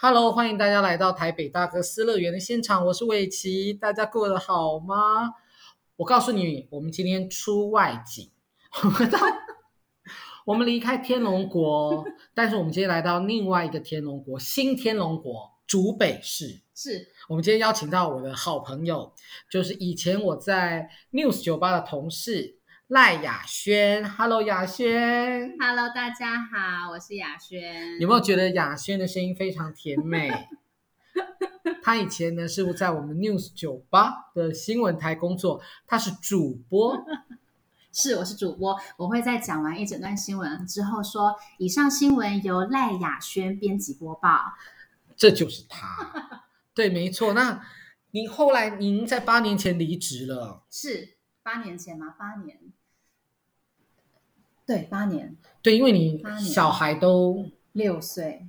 [0.00, 5.34] Hello，欢迎大家来到台北大哥斯乐园的现场，我是伟奇，大家过得好吗？
[5.96, 8.30] 我告诉你，我们今天出外景，
[8.84, 9.18] 我们到，
[10.44, 16.60] 我们离开天龙国，但是我们今天来到另外一个天龙国，新天龙国，竹北市。
[16.76, 19.12] 是我们今天邀请到我的好朋友，
[19.50, 22.57] 就是以前我在 News 酒吧的同事。
[22.88, 28.00] 赖雅轩，Hello，雅轩，Hello，大家好，我是雅轩。
[28.00, 30.30] 有没有觉得雅轩的声音非常甜美？
[31.82, 36.96] 她以前呢是在我们 News 酒吧的新闻台工作，她是主播。
[37.92, 38.74] 是，我是主播。
[38.96, 44.40] 我会在讲完一整段新闻之后说，以上新闻由赖雅轩编辑播报。
[45.14, 46.46] 这就是他。
[46.72, 47.34] 对，没错。
[47.34, 47.62] 那
[48.12, 50.62] 您后来您在八年前离职了？
[50.70, 52.14] 是八年前吗？
[52.18, 52.58] 八年。
[54.68, 55.34] 对，八年。
[55.62, 58.46] 对，因为你小孩都六岁，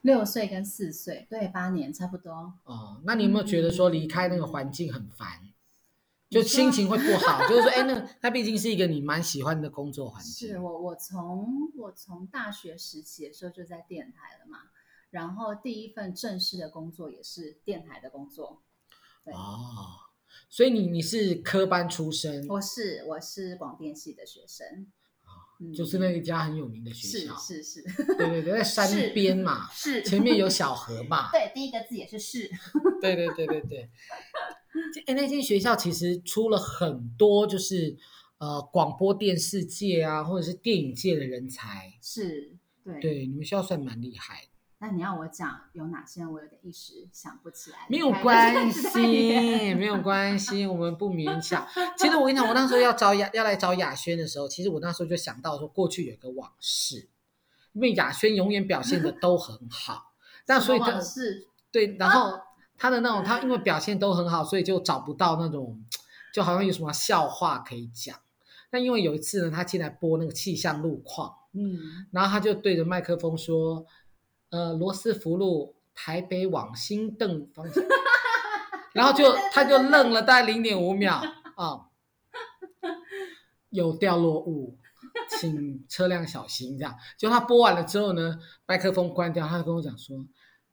[0.00, 2.52] 六岁跟四岁，对，八年差不多。
[2.64, 5.54] 哦，那你有没有觉得说离开那个环境很烦，嗯、
[6.28, 7.46] 就心情会不好？
[7.48, 10.48] 就是说，哎，那那毕竟是一个你蛮喜欢的工作环境。
[10.48, 14.58] 是我，我从我从大学时期的时候就在电台了嘛，
[15.10, 18.60] 然后第一份正式的工作也是电台的工作。
[19.24, 20.10] 对哦，
[20.50, 22.44] 所以你你是科班出身？
[22.48, 24.88] 我是，我是广电系的学生。
[25.74, 27.82] 就是那一家很有名的学校，是是。
[27.88, 30.02] 是，对对对，在山边嘛，是。
[30.02, 32.50] 前面有小河嘛，对，第一个字也是是，
[33.00, 33.90] 对对对对对。
[35.06, 37.96] 哎，那间学校其实出了很多，就是
[38.38, 42.52] 呃广播电视界啊，或者是电影界的人才，是，
[42.84, 43.00] 对。
[43.00, 44.48] 对，你们学校算蛮厉害。
[44.84, 46.26] 那你要我讲有哪些？
[46.26, 47.78] 我有点一时想不起来。
[47.88, 51.66] 没有关系，没有关系，我们不勉强。
[51.96, 57.08] 其实我跟你讲，我那时候要找雅，要来找雅轩的时候，其实我那时候就想到说，过去有个往事，
[57.72, 60.12] 因为雅轩永远表现的都很好，
[60.44, 62.38] 但所以他是对，然后
[62.76, 65.82] 他的那种，他因为表现都很好，所以就找不到那种，
[66.34, 68.14] 就好像有什么笑话可以讲。
[68.68, 73.86] 但因为有一次呢，他进来播那个气象路况，嗯，然后他就对着麦克风说。
[74.54, 77.82] 呃，罗斯福路台北往新邓方向，
[78.94, 81.20] 然后就他就愣了大概零点五秒
[81.56, 81.86] 啊，
[83.70, 84.78] 有掉落物，
[85.28, 86.78] 请车辆小心。
[86.78, 90.24] 这样，就他播完了之后呢，麦克风关掉，他就跟我讲说：“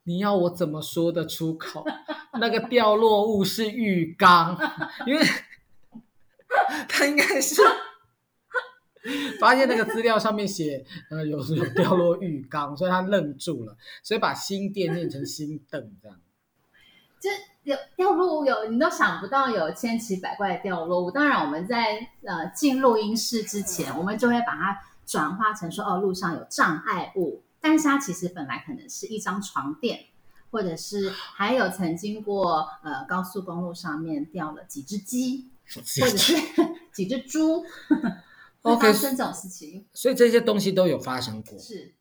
[0.05, 1.83] 你要我怎么说得出口？
[2.39, 4.55] 那个掉落物是浴缸，
[5.07, 5.25] 因为
[6.87, 7.59] 他应该是。”
[9.39, 16.17] 发现那个资料上面写，呃，有 时候掉落浴缸，所以他愣住了，所以把新店念成新凳这样。
[17.21, 17.29] 这
[17.63, 21.11] 有掉落物有，你都想不到有千奇百怪的掉落物。
[21.11, 30.05] 当然，我们在呃进录音室之前，我们就会把它转化成说，哦，路上有障碍物，但是它其实本来可能是一张床垫，
[30.49, 36.33] 或者是还有曾经过呃高速公路上面掉了几只鸡，或者是
[36.91, 37.63] 几只猪。
[38.63, 41.57] OK，发生这种事情，所以这些东西都有发生过。
[41.57, 41.95] 是，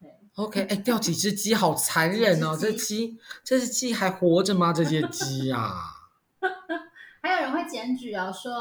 [0.00, 0.10] 对。
[0.34, 2.56] OK，哎，掉几只鸡好残忍哦！
[2.60, 4.72] 这鸡，这只鸡还活着吗？
[4.72, 5.72] 这些鸡啊！
[7.22, 8.52] 还有人会检举哦，说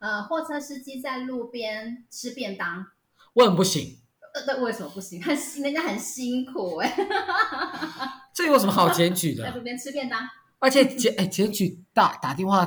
[0.00, 2.86] 呃，货车司机在路边吃便当，
[3.34, 4.00] 我很不行。
[4.34, 5.20] 呃，对，为什么不行？
[5.20, 5.32] 他
[5.62, 6.96] 人家很辛苦哎。
[8.34, 9.44] 这有什么好检举的？
[9.44, 10.28] 在路边吃便当，
[10.58, 12.66] 而且检哎检举打打电话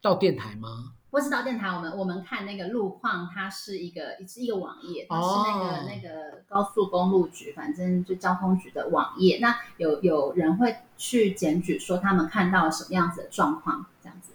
[0.00, 0.93] 到电台吗？
[1.14, 5.86] 不是到电台，我们我们看那个路况，它是一个是一个网页，它是那个、oh.
[5.86, 9.38] 那个高速公路局，反正就交通局的网页。
[9.40, 14.32] 那有有人会去检举说他们看到了什么样子的状况，这样子。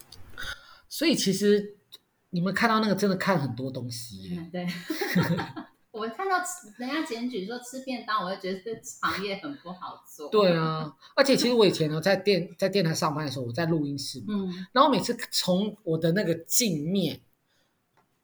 [0.87, 1.75] 所以其实
[2.29, 4.65] 你们看到那个真的看很多东西，嗯、对。
[5.91, 6.37] 我看到
[6.77, 10.29] 人家检举说吃便当，我就觉得这行业很不好做。
[10.29, 17.19] 对啊，而且其实我以前呢，在电在电台上班的时候，我在录音室嘛，嗯，然后每次从我的那个镜面，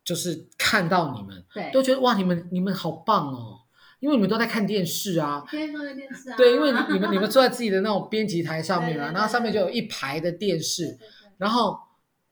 [0.03, 3.61] 就是看到你们，对，都觉得哇，你们你们好棒哦，
[3.99, 10.97] 因为你们都在看电视啊，天天都在电视啊，对，因为你们你们坐在自己的那种编辑台上面啊， 然后上面就有一排的电视，
[11.37, 11.79] 然后。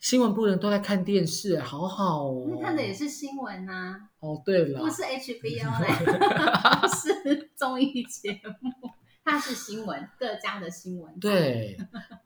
[0.03, 2.45] 新闻部人都在看电视，好好哦。
[2.49, 3.95] 那看的也是新闻呐、啊。
[4.19, 5.87] 哦，对了，不是 HBO 嘞，
[6.89, 8.89] 是综艺节目，
[9.23, 11.17] 它是新闻，各家的新闻。
[11.21, 11.77] 对，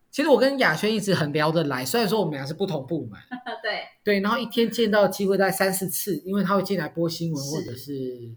[0.10, 3.20] 其实我跟雅轩一直很聊得来，虽然说我们俩是不同部门。
[3.62, 8.36] 对对，然后一天见到的机会大概三四次，因为他会进来播新闻或者是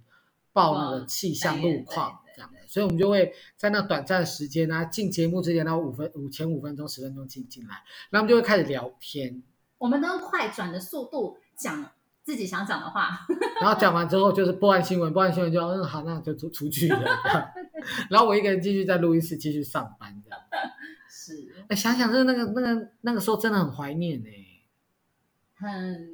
[0.52, 2.12] 报那个气象路况。
[2.70, 9.42] 所以，我们就会在那短暂的时间啊，进节目之前，然后五分五前五分钟、十分钟进进来，然后我们就会开始聊天。
[9.78, 11.90] 我们都用快转的速度讲
[12.22, 13.26] 自己想讲的话。
[13.60, 17.00] 然后讲完之后就是播完新闻，播完新闻就嗯好，那就出出去了。
[18.08, 20.38] 然后我一个人继续在录音室继续上班这样。
[21.08, 21.64] 是。
[21.68, 24.46] 哎，想想这那个那个那个时候真的很怀念哎。
[25.54, 26.08] 很，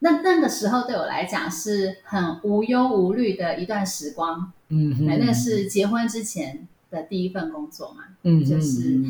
[0.00, 4.52] 那那个时候对我来讲是很无忧无虑的一段时光。
[4.68, 8.04] 嗯哼，那是结婚之前的第一份工作嘛。
[8.22, 9.00] 嗯，就是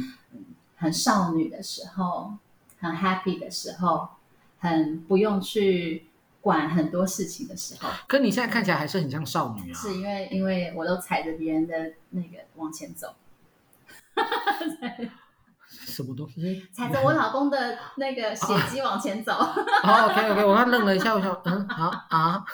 [0.77, 2.35] 很少女的时候，
[2.79, 4.09] 很 happy 的时候，
[4.59, 6.07] 很不用去
[6.41, 7.89] 管很多事情的时候。
[8.07, 9.75] 可你现在看起来还是很像少女啊。
[9.75, 13.15] 是因为因为我都踩着别人的那个往前走。
[15.69, 16.63] 什么东西？
[16.73, 19.33] 踩着我老公的那个血迹往前走。
[19.33, 22.45] 好，OK OK，我刚愣了一下，我想，嗯，好啊，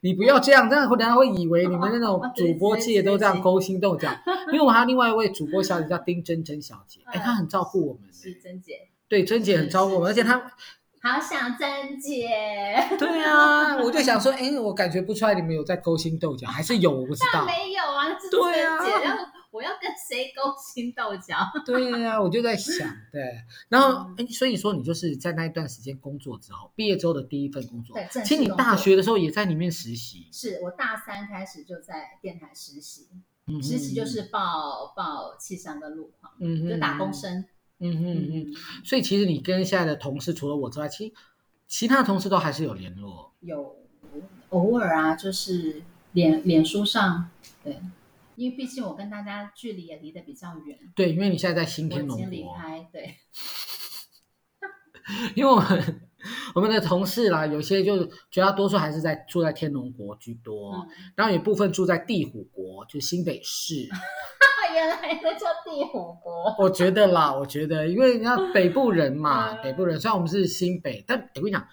[0.00, 4.08] 你不要这样，这样人家会以为你们那种主播界都这样勾心斗角。
[4.52, 8.02] 因为我还有另外一位主播小姐叫丁真真小姐，哎，她很照顾我们。
[8.12, 8.88] 是真姐。
[9.08, 10.38] 对，真姐很照顾我们，而且她
[11.00, 12.28] 好想真姐。
[12.98, 17.44] 对啊，我就想说，哎，我感觉不出来你们有在勾心斗角，还是有，我不知道。
[17.44, 18.78] 没有啊，对啊。
[19.58, 21.34] 我要跟谁勾心斗角？
[21.66, 23.20] 对呀、啊，我就在想，对，
[23.68, 30.28] 然后哎，所以说你就是在那一段时间工作之后，毕业之后的第一份工作，对，其实你大学的时候也在里面实习。
[30.32, 33.08] 是我大三开始就在电台实习，
[33.60, 37.40] 实习就是报报气象跟路况，嗯，就打工生，
[37.80, 38.84] 嗯嗯嗯哼。
[38.84, 41.12] 所以其实你跟现在的同事除了我之外，其实
[41.66, 43.76] 其他同事都还是有联络，有
[44.50, 45.82] 偶尔啊，就是
[46.12, 47.28] 脸脸书上，
[47.64, 47.76] 对。
[48.38, 50.78] 因为毕竟我跟大家距离也离得比较远。
[50.94, 52.26] 对，因为你现在在新天龙国。
[52.28, 53.16] 离开，对。
[55.34, 56.00] 因为我们
[56.54, 63.88] 我们的同事啦，有些就绝大多数还是在住在天龙国居多，嗯、然后有部分住在地虎国，就新北市。
[64.74, 66.54] 原来那叫地虎国。
[66.58, 71.66] 我觉得啦，我觉得，因为人家北部人嘛， 嗯、北部人，虽然我们是新北，但我跟你讲，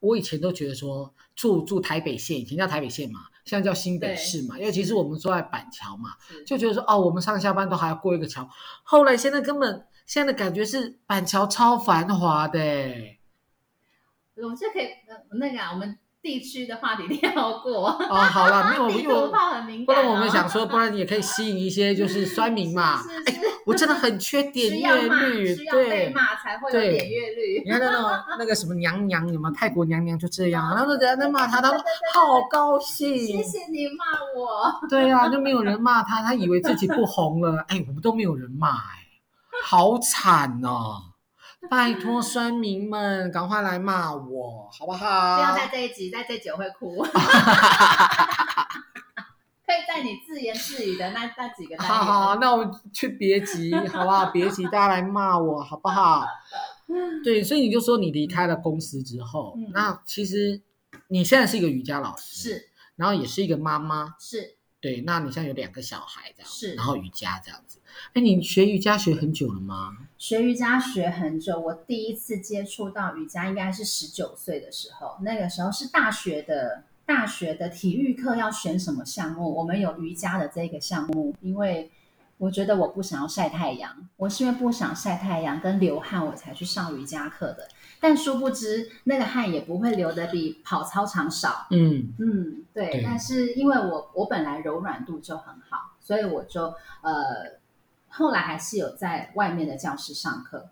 [0.00, 3.20] 我以前都觉得说住住台北县，以前叫台北县嘛。
[3.44, 6.10] 现在叫新北市嘛，对因为其实我们住在板桥嘛，
[6.44, 8.48] 就觉得说哦，我们上下班都还要过一个桥。
[8.82, 12.58] 后来现在根本现在的感觉是板桥超繁华的。
[14.34, 14.88] 我们就可以
[15.38, 15.96] 那个啊，我们。
[16.26, 23.00] 地区的话题跳过哦，好了，没有， 因为我不然我们想说，不然你也可以吸引一些就是酸民嘛。
[23.26, 27.62] 哎，我真的很缺点阅率，需要被骂才会有点阅率。
[27.64, 33.16] 你看那种 那个什么娘娘，什么泰国娘娘就这样，然后人家在骂他，他说好高兴。
[33.16, 34.04] 谢谢你骂
[34.36, 34.88] 我。
[34.88, 37.64] 对啊，就没有人骂他，他以为自己不红了。
[37.68, 39.06] 哎，我们都没有人骂，哎，
[39.64, 41.00] 好惨哦。
[41.68, 45.36] 拜托酸民们，赶快来骂我，好不好？
[45.36, 47.02] 不要在这一集，在这一集我会哭。
[49.66, 51.76] 可以在你自言自语的那那几个。
[51.82, 54.26] 好好，那我们去别急，好不好？
[54.26, 56.24] 别急大家来骂我，好不好？
[57.24, 60.62] 对，所以你就说你离开了公司之后，嗯、那其实
[61.08, 64.56] 你现在是一个瑜伽老师，是，然后也是一个妈妈，是。
[64.78, 67.80] 对，那你现在有两个小孩这样，是，然后瑜伽这样子。
[68.12, 69.96] 哎，你学瑜伽学很久了吗？
[70.18, 81.90] 学瑜伽学很久，我第一次接触到瑜伽应该是十九岁的时候，那个时候是大学的大学的体育课要选什么项目，我们有瑜伽的这个项目，因为。
[82.38, 87.66] 我觉得我不想要晒太阳，我是因为不想晒太阳跟流汗，我才去上瑜伽课的。
[87.98, 91.66] 但殊不知，那个汗也不会流的比跑操场少。
[91.70, 92.90] 嗯嗯，对。
[92.90, 96.64] 对，但是因为我我本来柔软度就很好，所以我就
[97.00, 97.56] 呃
[98.16, 100.68] 后来还是有在外面的教室上课，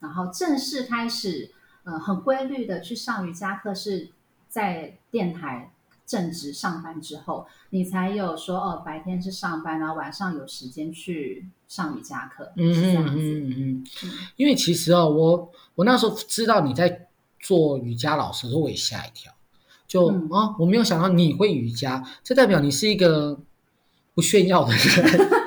[0.00, 1.50] 然后正式开始
[1.84, 4.10] 呃很规律的去上瑜伽课，是
[4.48, 5.72] 在电台。
[6.06, 13.12] 正职上班之后，你才有说哦，白天是上班，然后晚上有时间去上瑜伽课，嗯是这样子。
[13.16, 13.86] 嗯嗯，
[14.34, 17.06] 因为其实哦，我我那时候知道你在
[17.38, 19.32] 做瑜伽老师的时候，我也吓一跳，
[19.86, 23.38] 就啊、嗯哦，我没有想到你会瑜伽，这代表你是一个
[24.12, 25.39] 不炫耀的人。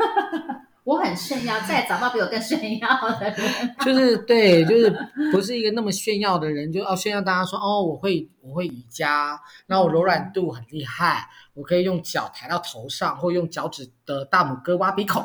[1.16, 2.88] 炫耀，再找到比我更炫耀
[3.20, 3.76] 的人。
[3.86, 4.90] 就是对，就是
[5.32, 15.24] 不是一个那么炫耀的人，就要炫耀大家说哦，我会我会瑜伽，然后我柔软度很厉害，我可以用脚抬到头上，或用脚趾的大拇哥挖鼻孔，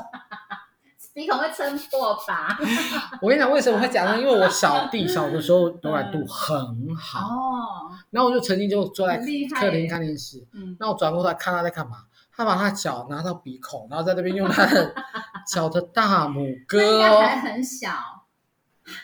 [1.15, 2.59] 鼻孔会撑破吧？
[3.21, 4.19] 我跟你讲为什么会讲呢？
[4.19, 9.25] 因为我小弟小的时候柔软度很好哦，然后我就曾经就坐在客
[9.71, 12.05] 厅看电视，嗯，那我转过头来看他在干嘛。
[12.31, 14.95] 他把他脚拿到鼻孔，然后在那边用他的
[15.49, 17.91] 脚的大拇哥，哦，还很小，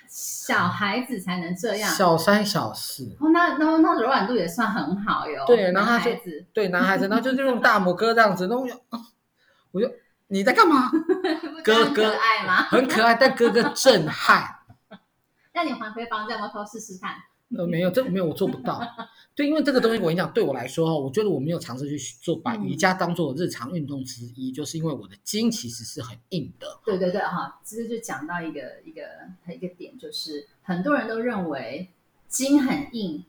[0.09, 3.17] 小孩子才能这样，小三小四。
[3.19, 5.45] 哦，那那那柔软度也算很好哟。
[5.47, 6.11] 对，然后他就
[6.53, 8.75] 对男孩子，然后就用大拇哥这样子，然后我就，
[9.73, 9.91] 我就
[10.29, 10.91] 你在干嘛？
[11.65, 12.63] 哥哥爱吗？
[12.69, 14.45] 很可爱，但哥哥震撼。
[15.55, 17.17] 那你还回房间，我偷试试看。
[17.57, 18.81] 呃，没有，这没有，我做不到。
[19.37, 26.67] 对，因为这个东西，我跟你讲，对我来说，我觉得我没有尝试去做，把瑜伽当做日常运动之一，嗯、就是因为我的筋其实是很硬的。
[26.85, 29.03] 对对对，哈，其实就讲到一个一个
[29.53, 31.91] 一个点，就是很多人都认为
[32.29, 33.25] 筋很硬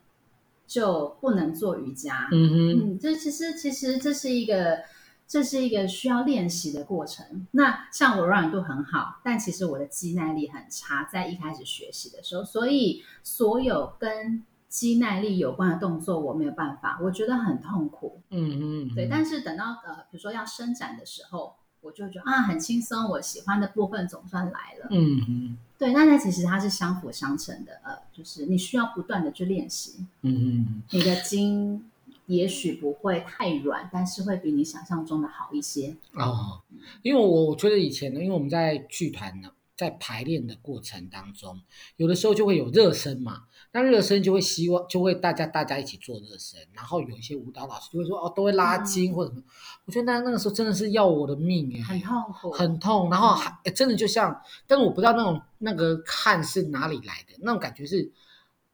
[0.68, 2.30] 就不能做瑜伽。
[2.32, 4.80] 嗯哼，嗯，这其实其实这是一个。
[5.28, 7.48] 这是一个需要练习的过程。
[7.52, 18.22] 那像我柔软度很好，但其实我的肌耐力很差，在一开始学习的时候，所以所有跟肌耐力有关的动作我没有办法，我觉得很痛苦。
[18.30, 19.08] 嗯嗯，嗯对。
[19.10, 24.88] 但是等到呃，比如说要伸展的时候，我就觉得啊，很轻松，我喜欢的部分总算来了。
[24.92, 25.92] 嗯嗯，对。
[25.92, 30.06] 那那其实它是相辅相成的，呃，就是你需要不断的去练习。
[30.22, 31.90] 嗯嗯，你的筋。
[32.28, 36.62] 也许不会太软，但是会比你想象中的好一些哦。
[37.02, 41.62] 因为我我觉得以前呢，因为我们在剧团呢，在排练的过程当中，
[41.98, 43.44] 有的时候就会有热身嘛。
[43.72, 49.42] 那热身就会希望就会大家大家一起做热身，然后有一些舞蹈老师就会说哦，都会拉筋或者什么。
[49.42, 49.52] 嗯、
[49.86, 53.10] 我觉得那那个时候真的是要我的命哎，很痛苦，很痛。
[53.10, 58.12] 然后还真的就像，但是我不知道那种那个汗是哪里来的，那种感觉是。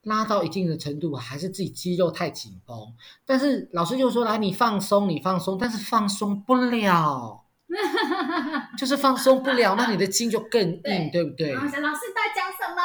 [0.03, 2.75] 拉到一定的程度，还是自己肌肉太紧绷。
[3.23, 7.45] 但是老师就说：“来，你放松，你放松。”但是放松不了，
[8.77, 11.53] 就是放松不了，那你的筋就更硬，对，对不对？
[11.53, 12.81] 老师在讲什么？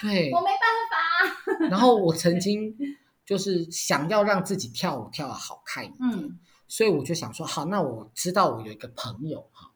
[0.00, 1.66] 对，我没办法。
[1.70, 2.76] 然后我曾经
[3.24, 6.38] 就是想要让自己跳舞跳的好看一点，嗯，
[6.68, 9.70] 所以我就想说：“好，那我知道我有一个朋友哈，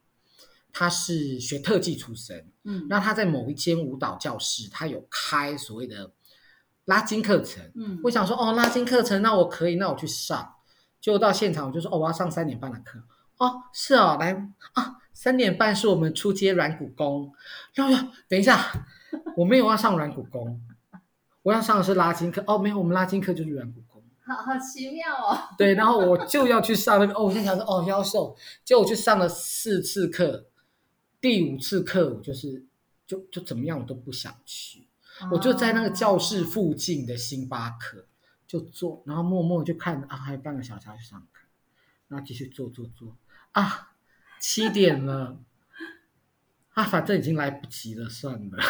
[0.71, 6.13] 他是学特技出身，嗯，那他在某一间舞蹈教室，他有开所谓的。”
[6.87, 10.55] 拉筋课程，嗯，我想说，哦，拉筋课程，那我可以，那我去上。
[11.01, 12.99] 就到现场，我就说，哦，我要上三点半的课。
[13.37, 14.33] 哦，是哦，来
[14.73, 17.31] 啊，三点半是我们出阶软骨功。
[17.75, 18.59] 然后，等一下，
[19.37, 20.61] 我没有要上软骨功，
[21.43, 22.43] 我要上的是拉筋课。
[22.47, 24.03] 哦，没有，我们拉筋课就是软骨功。
[24.27, 25.39] 好好奇妙哦。
[25.59, 30.47] 对，然后我就要去上那个，哦，我现在想说，哦，腰瘦，结果我去上了四次课，
[31.21, 32.65] 第五次课我就是，
[33.07, 34.84] 就就怎么样我都不想去。
[35.31, 38.07] 我就在那个教室附近的星巴克
[38.47, 41.47] 就坐，然后默默就看啊，还有半个小时要去上课，
[42.09, 43.17] 然后继续坐坐坐
[43.53, 43.93] 啊，
[44.41, 45.39] 七点了
[46.75, 48.63] 啊，反正已经来不及了，算了。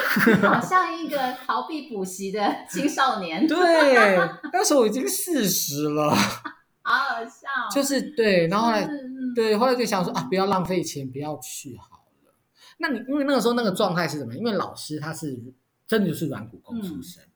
[0.50, 3.46] 好 像一个逃避补习的青少年。
[3.46, 4.16] 对，
[4.52, 6.10] 那时候我已经四十了，
[6.82, 7.48] 好好笑。
[7.74, 8.86] 就是对，然后后来
[9.34, 12.34] 对，后来就想说啊，不要浪费钱，不要去好了。
[12.76, 14.34] 那你因为那个时候那个状态是什么？
[14.34, 15.42] 因为老师他是。
[15.86, 17.28] 真的就是软骨功出身，嗯、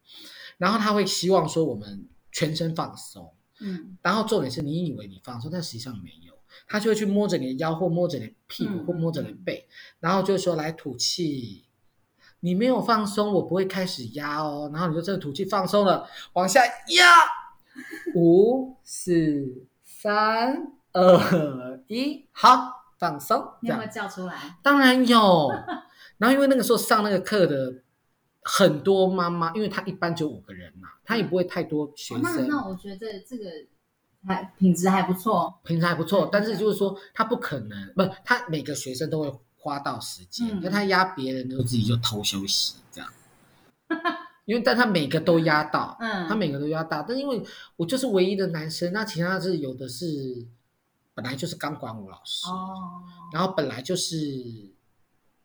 [0.57, 6.33] 然后他会希望说我们全身放松，嗯，然后重点是你以为你放松，但实际上没有，
[6.67, 11.67] 他就会去摸着你的腰或摸着你的屁股或摸着你的背，嗯、然后就说来吐气，
[12.41, 17.19] 你没有放松，我不会开始压哦，然后你就这个吐气放松了，往下压，
[18.15, 24.59] 五四三二一，好，放松，你有没有叫出来？
[24.63, 25.51] 当然有，
[26.17, 27.83] 然后因为那个时候上那个课的。
[28.51, 32.25] 很多妈妈，因为她一般就五个人嘛，她也不会太多学生。
[32.25, 33.45] 哦、那那我觉得这个
[34.27, 36.31] 还品质还不错，品质还不错。
[36.33, 43.11] 但是就是说，他不可能，不，他每个学生都会花到时间，因为她压别人，都自己就偷休息这样。
[44.47, 47.05] 因为但他每个都压到，嗯，他每个都压到。
[47.07, 47.43] 但因为
[47.77, 50.47] 我就是唯一的男生，那其他是有的是
[51.13, 54.78] 本来就是钢管舞老师哦，然后本来就是。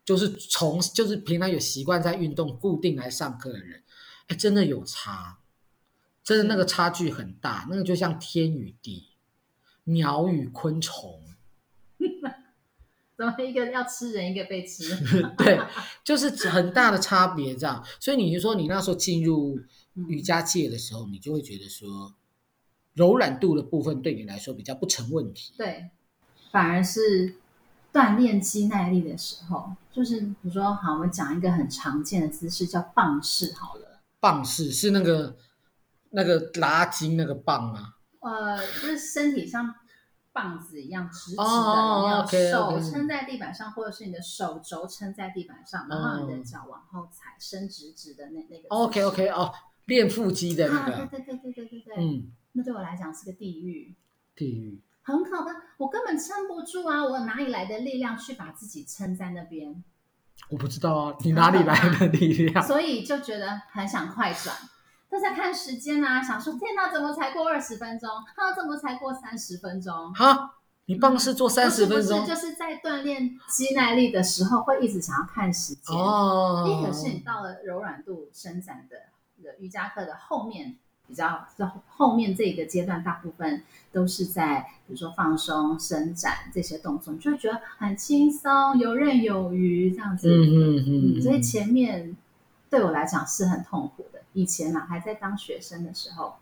[0.05, 3.81] 就是从就是平常有习惯在运动固定来上课的人，
[4.27, 5.39] 哎，真的有差，
[6.23, 9.07] 真的那个差距很大，那个就像天与地，
[9.85, 11.21] 鸟与昆虫，
[13.15, 14.93] 怎么一个要吃人，一个被吃？
[15.37, 15.57] 对，
[16.03, 17.81] 就是很大的差别这样。
[17.99, 19.57] 所以你就说你那时候进入
[20.09, 22.13] 瑜伽界的时候，你就会觉得说
[22.93, 25.91] 柔软度的部分对你来说比较不成问题，对，
[26.51, 27.35] 反而是。
[27.93, 33.53] 锻炼肌耐力的时候，就是比如说，好，我们讲一个很常见的姿势，叫棒式。
[33.53, 35.37] 好了，棒式是那个
[36.09, 37.93] 那个拉筋那个棒吗？
[38.21, 39.75] 呃，就是身体像
[40.31, 48.67] 棒子一样直直的，你要手撑在地板上，或者是你的手肘撑在地板上，然后你的脚往后踩，伸直直的那那个。
[48.69, 49.53] OK OK 哦，
[49.85, 51.05] 练腹肌的那个。
[51.05, 51.95] 对对对对对对对。
[51.97, 53.93] 嗯，那对我来讲是个地狱。
[54.35, 54.81] 地狱。
[55.03, 57.03] 很可怕，我根本撑不住啊！
[57.03, 59.83] 我哪里来的力量去把自己撑在那边？
[60.49, 62.65] 我不知道啊，你哪里来的力量？
[62.65, 64.55] 所以就觉得很想快转，
[65.09, 68.09] 都在看时间啊，想说天哪，怎么才过二十分钟？
[68.09, 70.13] 哈，怎么才过三十分钟？
[70.13, 70.55] 哈，
[70.85, 72.25] 你办公室做三十分钟？
[72.25, 75.95] 就是在锻炼肌耐力的时候，会一直想要看时间。
[75.97, 78.95] 哦，一可是你到了柔软度伸展的
[79.43, 80.77] 的瑜伽课的后面。
[81.13, 90.27] 比较在后面这个阶段，大部分都是在比如说放松、伸展这些动作，你就会觉得很轻松、游刃有余这样子。
[90.27, 91.21] 嗯嗯嗯。
[91.21, 92.17] 所以前面
[92.67, 94.21] 对我来讲是很痛苦的。
[94.33, 96.33] 以前啊，还在当学生的时候，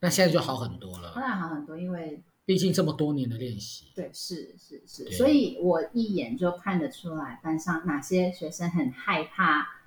[0.00, 1.12] 那现在就好很多了。
[1.14, 3.86] 当然好很多，因为毕竟这么多年的练习。
[3.94, 9.79] 对，是是是，所以我一眼就看得出来班上哪些学生很害怕。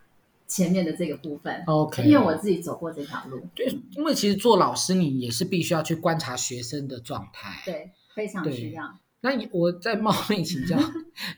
[0.54, 3.42] 前面的这个部分，OK，因为我自己走过这条路。
[3.56, 7.64] 对，因为其实做老师，你也是必须要去观察学生的状态。
[7.66, 9.00] 对，非常需要。
[9.22, 10.78] 那我再冒昧请教，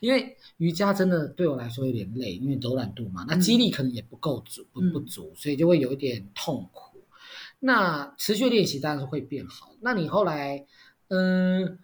[0.01, 6.99] 因为瑜伽真的对我来说有点累，因为柔软度嘛，那肌力可能也不够足，不不足，所以就会有一点痛苦。
[7.59, 9.77] 那持续练习当然是会变好。
[9.79, 10.65] 那你后来，
[11.07, 11.79] 嗯，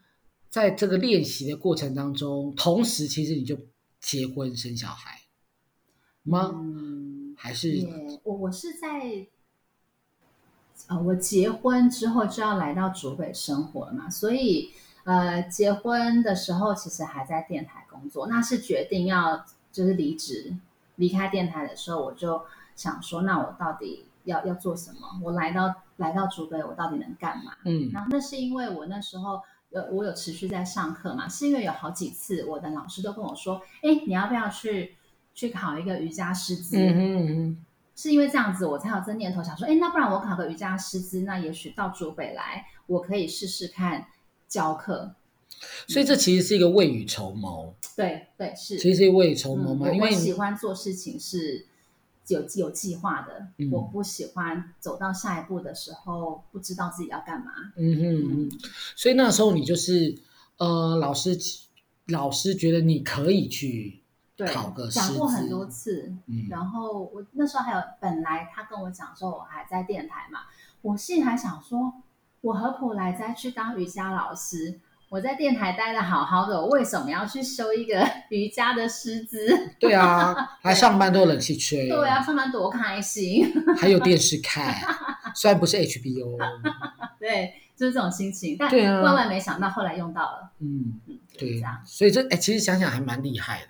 [0.49, 3.57] 在这个练习的过程当中，同时其实你就
[4.01, 5.21] 结婚生小孩
[6.23, 6.51] 吗？
[6.53, 7.10] 嗯
[7.43, 7.69] 还是
[8.21, 9.25] 我我是在，
[10.89, 14.69] 呃，我结婚之后就要来到竹北生活了嘛，所以
[15.05, 20.55] 呃，结婚的时候其实还在电台工作，那是决定要就是离职
[20.97, 22.45] 离开电台的时候，我就
[22.75, 25.19] 想说，那我到底要要做什么？
[25.23, 27.53] 我来到来到竹北，我到底能干嘛？
[27.65, 34.95] 嗯，然后那是因为我那时候呃，我有持续在上课嘛，是因为有好几次我的老师都跟我说，哎，你要不要去？
[35.33, 37.57] 去考一个瑜伽师资，嗯哼嗯，
[37.95, 44.05] 是因为这样子，我才有这念头，想说，哎，那不然我考个瑜伽师资，那也许到竹北来，我可以试试看
[44.47, 45.15] 教课。
[45.87, 47.73] 所以这其实是一个未雨绸缪。
[47.95, 51.65] 对对是，其实是未雨绸缪嘛，因为喜欢做事情是
[52.27, 57.51] 有有计划的，嗯，我不喜欢走到下一步的时候不知道自己要干嘛。
[57.77, 58.51] 嗯哼嗯，嗯，
[58.95, 60.17] 所以那时候你就是
[60.57, 61.37] 呃，老师
[62.07, 64.00] 老师觉得你可以去。
[64.45, 70.39] 对，讲过很多次，嗯，然后我那时候还有，本来他跟我讲说，我还在电台嘛，
[70.81, 71.93] 我心里还想说，
[72.41, 74.79] 我何苦来再去当瑜伽老师？
[75.09, 79.45] 我在电台待的好好的，我为什么要去修一个 瑜伽的师资？
[79.77, 83.45] 对啊，还上班都有冷气吹，对啊，上班多开心，
[83.77, 84.73] 还有电视看，
[85.35, 86.37] 虽然不是 HBO，
[87.19, 88.71] 对，就是这种心情，但
[89.03, 93.67] 万万没想到后来用到了，嗯嗯，对，所以这哎，其实想想还蛮厉害的。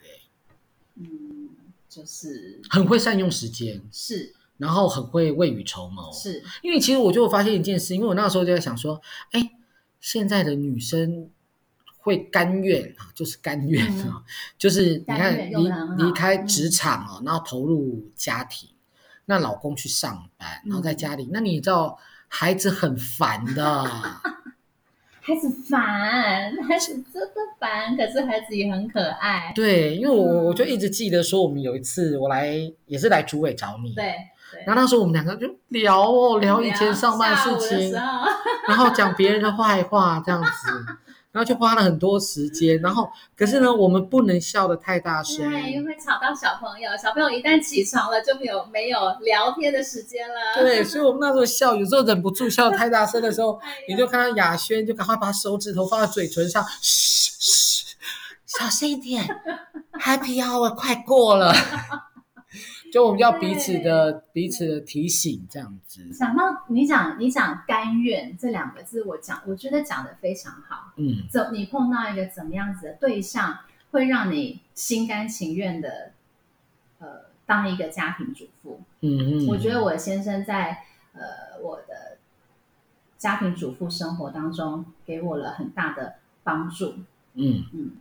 [1.92, 6.42] 嗯，就是很会善用时间，是，然后很会未雨绸缪，是。
[6.62, 9.02] 因为其实我就发现一件事，因为我那时候就在想说，
[9.32, 9.52] 哎，
[10.00, 11.30] 现在的女生
[11.98, 14.24] 会甘愿啊，就是甘愿啊，嗯、
[14.58, 18.70] 就是你看离离开职场啊、嗯，然后投入家庭，
[19.26, 22.00] 那老公去上班，然后在家里，嗯、那你知道
[22.30, 23.86] 孩子很烦的。
[25.24, 29.52] 孩子烦，孩子真的烦，可是孩子也很可爱。
[29.56, 32.52] 对，因为我我就一直记得说，我们有一次我来
[32.88, 34.16] 也是来主委找你，对，
[34.66, 37.94] 然后那时候我们两个就聊哦，聊以前上班的事情，
[38.68, 40.50] 然后讲别人的坏话这样子。
[41.32, 46.92] 然后就花了很多时间，然后可是呢，我们不能笑得太大声，对，因为会吵到小朋友。
[47.02, 50.36] 小朋友一旦起床了，就没有没有聊天的时间了。
[50.62, 57.96] 对，所以我们 那时候笑，有时候忍不住笑得太大声的时候， 哎、你就看到雅轩就赶快把手指头放在嘴唇上，嘘嘘，
[58.46, 59.26] 小声一点，
[60.00, 61.54] Happy Hour 快过了。
[62.92, 66.12] 就我们要彼此的彼此的提醒，这样子。
[66.12, 70.92] 想到你讲你讲甘愿这两个字，我讲我觉得讲的非常好。
[70.98, 73.60] 嗯，怎你碰到一个怎么样子的对象，
[73.92, 76.12] 会让你心甘情愿的，
[77.00, 77.08] 呃，
[77.46, 78.82] 当一个家庭主妇。
[79.00, 82.18] 嗯嗯，我觉得我先生在呃我的
[83.18, 86.96] 家庭主妇生活当中给我了很大的帮助。
[87.36, 87.92] 嗯嗯，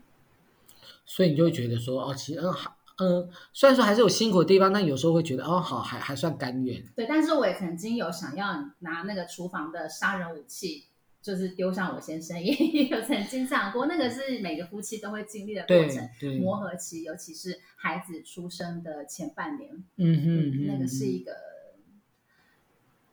[1.07, 2.77] 所以你就会觉得说，哦，其实好。
[3.01, 6.83] 嗯，虽然说还是有辛苦的地方，但有时候会觉得哦，好，还还算甘愿。
[6.95, 10.85] 对，但是我也曾经有想要拿那个厨房的杀人武器，
[11.23, 12.53] 就是丢向我先生，也
[12.85, 13.87] 有曾经这样过。
[13.87, 16.09] 那个是每个夫妻都会经历的过程，
[16.41, 19.83] 磨合期，尤其是孩子出生的前半年。
[19.97, 21.33] 嗯哼，嗯，那个是一个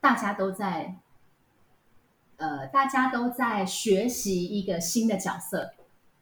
[0.02, 0.98] 大家都在，
[2.36, 5.74] 呃，大家都在学习一个新的角色，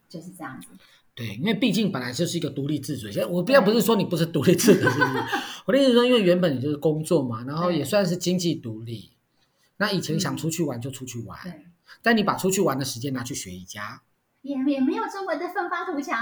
[0.08, 0.68] 就是这样子。
[1.16, 3.08] 对，因为毕竟本来就是一个独立自主。
[3.30, 5.24] 我不要不是说你不是独立自主，是不是
[5.66, 9.12] 我的意思说，因为原本你就是工作嘛，然后也算是经济独立。
[9.78, 11.54] 那以前想出去玩就出去玩，对。
[12.02, 14.02] 但你把出去玩的时间拿去学瑜伽，
[14.42, 16.20] 也也没有这么的奋发图强。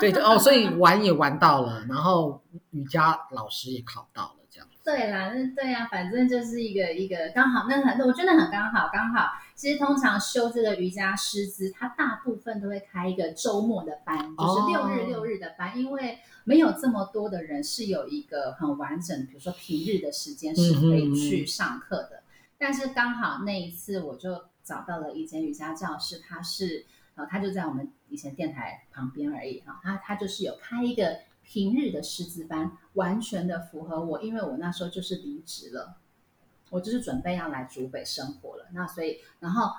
[0.00, 4.36] 对哦，所以玩也玩到了，然后瑜伽老师也考到了。
[4.48, 9.28] 这样对啦，那对呀、啊，反正就是一个一个刚好，那很，我觉得很刚好，刚好。
[9.56, 22.16] 其实通常修这个瑜伽师资，他大部分都会开一个周末的班，就是六日六日的班，哦、因为没有这么多的人是有一个很完整，比如说平日的时间是可以去上课的。
[22.16, 35.96] 嗯嗯嗯，但是刚好那一次我就找到了一间瑜伽教室，它是呃，它就在我们以前电台旁边而已哈，它它就是有开一个平日的师资班，完全的符合我，因为我那时候就是离职了。
[36.70, 39.70] 我就是准备要来竹北生活了，那所以，然后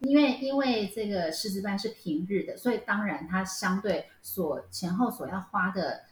[0.00, 6.02] 因为因为这个师资班是平日的，所以当然它相对所前后所要花的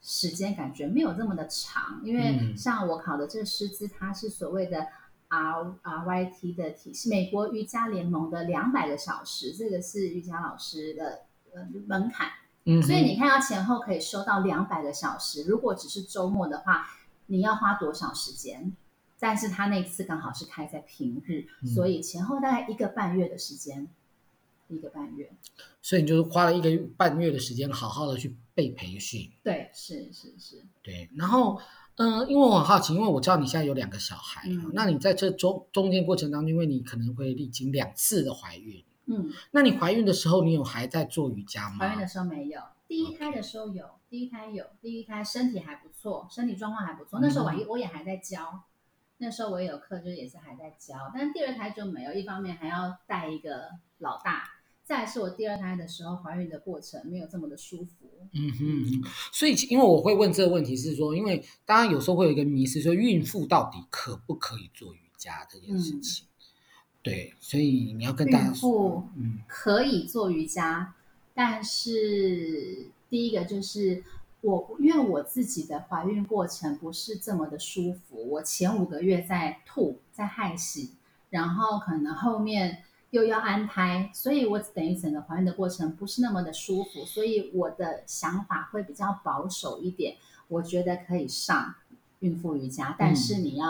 [0.00, 4.86] 时间感觉没有这么的长，因为像我考的这个师资，它是所谓的
[5.28, 11.20] R R Y T 的体系，美国瑜伽联盟的两百个小时，这个是瑜伽老师的
[11.54, 12.28] 呃门槛，
[12.64, 16.86] 嗯，所以你看要前后可以收到两百个小时，如果只是周末的话，
[17.26, 18.72] 你要花多少时间？
[19.22, 23.86] 但是他那次刚好是开在平日，嗯，所以前后大概一个半月的时间，
[24.66, 25.32] 一个半月。
[25.80, 29.30] 所以你就是花了一个半月的时间，好好的去被培训。
[29.44, 30.64] 对，是是是。
[30.82, 31.60] 对，然后
[31.98, 41.78] 嗯，呃，因为我很好奇，因为我知道你现在有两个小孩，嗯，那你在这中中间过程当中，因为你可能会历经两次的怀孕，嗯，那你怀孕的时候，你有还在做瑜伽吗？
[41.78, 48.64] 怀孕的时候没有，第一胎的时候有，第一胎有，第一胎身体还不错，身体状况还不错，那时候我我也还在教。
[49.22, 52.12] 那时候我也有课，就是也是还在教，但是第二胎就没有。
[52.12, 54.48] 一方面还要带一个老大，
[54.82, 58.10] 再来是我第二胎的时候怀孕的过程没有这么的舒服。
[58.32, 66.26] 嗯哼，所以因为我会问这个问题是说，因为当然有时候会有一个迷思，说孕妇到底可不可以做瑜伽这件事情？
[66.26, 66.28] 嗯、
[67.04, 70.96] 对，所以你要跟大家说，嗯，可以做瑜伽，
[71.32, 74.02] 但是第一个就是。
[74.42, 80.90] 我因为我自己的怀孕过程不是这么的舒服，我前五个月在吐，在害喜，
[81.30, 90.16] 然后可能后面又要安胎，所以我等于整个怀孕的过程不是那么的舒服，所以我的想法会比较保守一点。
[90.48, 91.76] 我觉得可以上
[92.18, 93.66] 孕妇瑜伽，但是你要、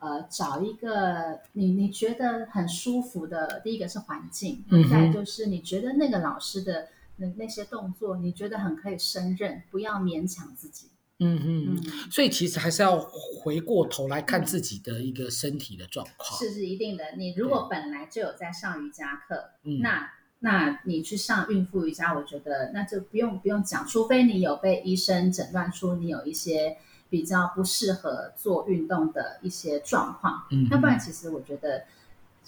[0.00, 6.88] 嗯、呃找一个你你觉得很舒服的，第一个是环境，嗯、再就是你觉得那个老师的。
[7.20, 10.88] 那那些动作你觉得很可以胜任，不要勉强自己。
[11.18, 12.10] 嗯嗯嗯。
[12.10, 16.38] 所以其实还是要回过头来看自己的一个身体的状况。
[16.38, 17.04] 是是一定的。
[17.18, 19.50] 你如果本来就有在上瑜伽课，
[19.82, 26.78] 那那你去上孕妇瑜伽，我觉得那就不用不用讲，除非你有被医生诊断出你有一些
[27.10, 30.46] 比较不适合做运动的一些状况。
[30.50, 30.66] 嗯。
[30.70, 31.84] 那不然其实我觉得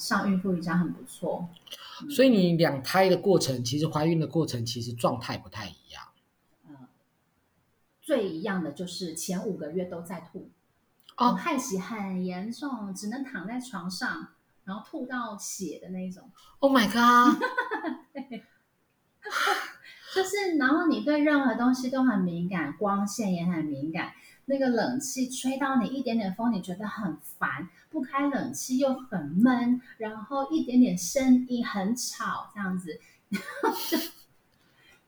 [0.02, 1.48] 上孕妇瑜伽很不错。
[2.10, 6.02] 所以你两胎的过程，其实怀孕的过程，其实状态不太一样。
[6.68, 6.76] 嗯，
[8.00, 10.50] 最一样的就是前五个月都在吐，
[11.16, 14.28] 哦，害喜很严重，只能躺在床上，
[14.64, 16.28] 然后吐到血的那种。
[16.58, 17.40] Oh my god！
[18.12, 18.44] 对，
[20.14, 24.12] 就是然后你对任何东西都很敏感，光线也很敏感。
[24.46, 33.98] 那个冷气吹到你一点点风，你觉得很烦；不开冷气又很闷，然后一点点声音很吵，这样子，然后就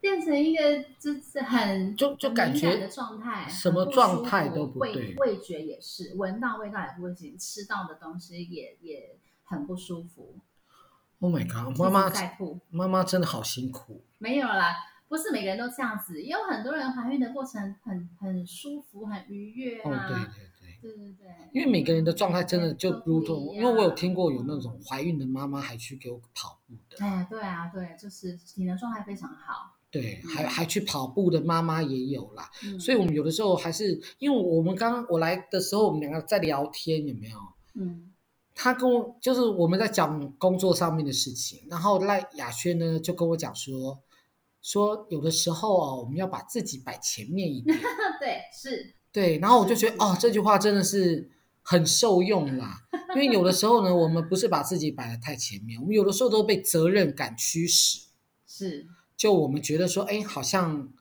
[0.01, 10.37] 变成一个就是很就就感觉的状态，什么状态都不对，味味觉也是，闻到味道也不行，吃到的东西也也很不舒服。
[11.21, 11.79] Oh my god！
[11.79, 12.13] 妈妈
[12.71, 14.03] 妈妈真的好辛苦。
[14.19, 14.77] 没有啦。
[15.15, 19.89] 不是每个人都这样子，也有很多人怀孕的过程很很舒服、很愉悦啊。
[19.89, 21.27] 哦，对对对，对对对。
[21.53, 26.97] 因为每个人的状态真的就如同，因为我有听过有那种怀孕的妈妈还去给我跑步的。
[26.99, 29.77] 哎，对啊，对，就是体能状态非常好。
[29.89, 32.51] 对，还还去跑步的妈妈也有啦。
[32.65, 32.81] 嗯。
[32.81, 37.39] 所以我们有的时候还是，因为我们刚刚我来的时候，我们两个在聊天，有没有？
[37.75, 38.11] 嗯。
[38.53, 43.97] 他跟我就是我们在讲工作上面的事情，然后赖雅轩呢就跟我讲说。
[44.65, 47.79] 说有的时候哦，我们要把自己摆前面一点。
[48.19, 48.95] 对，是。
[49.13, 52.81] 对，然后我就觉得哦，这句话真的是很受用啦。
[53.15, 58.07] 因为有的时候呢，我们不是把自己摆得太前面，我们有的时候都被责任感驱使。
[58.47, 58.89] 是。
[59.19, 60.93] 就我们觉得说，哎，好像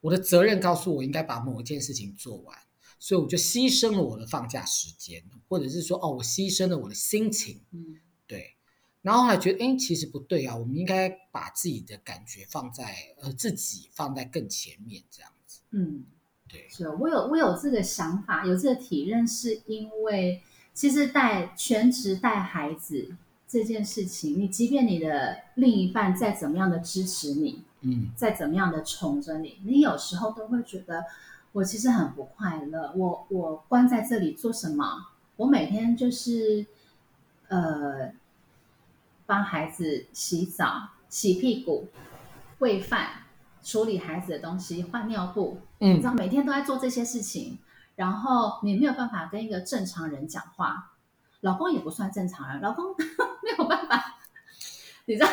[0.00, 2.58] 我的责任告诉我应该把某一件事情做完，
[2.98, 7.62] 所以我就牺牲了我的放假时间，或者是说，哦，我牺牲了我的心情。
[7.70, 8.56] 嗯，对。
[9.02, 15.60] 然后还觉得，哎，其实不对啊，我们应该把自己的感觉放在呃自己放在更前面这样子。
[15.70, 16.04] 嗯，
[16.46, 20.42] 对，是我有我有这个想法，有这个体认，是因为
[20.74, 23.16] 其实带全职带孩子
[23.48, 31.06] 这件事情，你即便你的另一半再怎么样的支持你，嗯，再怎么样的宠着你，你有时候都会觉得
[31.52, 32.92] 我其实很不快乐。
[32.94, 35.06] 我我关在这里做什么？
[35.36, 36.66] 我每天就是
[37.48, 38.12] 呃。
[39.30, 41.88] 帮孩子洗澡、洗屁股、
[42.58, 43.10] 喂饭，
[43.62, 47.56] 处理孩子的东西，换尿布，嗯，你知道每天都在做这些事情，
[47.94, 50.94] 然后你没有办法跟一个正常人讲话，
[51.42, 52.86] 老公也不算正常人，老公
[53.44, 54.16] 没有办法，
[55.04, 55.28] 你知道，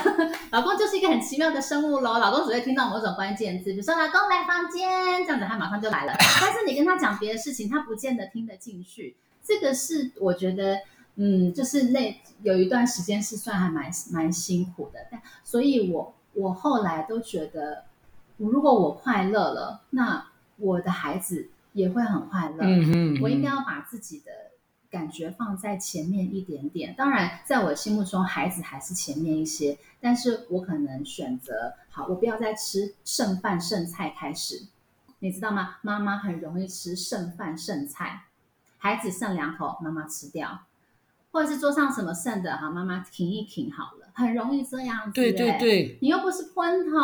[0.52, 10.78] 老公就是一个很奇妙的生物喽，老公只会听到某种关键字，比如说老公来房间这样子，他马上就来了，但是你跟他讲别的事情，他不见得听得进去，这个是我觉得，
[11.18, 17.84] 嗯，就是那有一段时间是算还蛮蛮辛苦的，但所以我我后来都觉得。
[18.40, 20.28] 如果我快乐了，那
[20.58, 22.58] 我的孩子也会很快乐。
[22.60, 24.32] 嗯嗯，我应该要把自己的
[24.92, 26.94] 感觉放在前面一点点。
[26.96, 29.76] 当然，在我心目中，孩子还是前面一些。
[30.00, 34.68] 但是我可能选择好，我不要再吃剩饭剩菜开始。
[35.18, 35.78] 你知道吗？
[35.82, 38.26] 妈妈很容易吃剩饭剩菜，
[38.78, 40.67] 孩子剩两口，妈妈吃掉，
[41.38, 45.12] 或者是桌上什么剩的，好，妈妈停一停好了，很容易这样子。
[45.12, 47.00] 对对对，你又不是喷筒。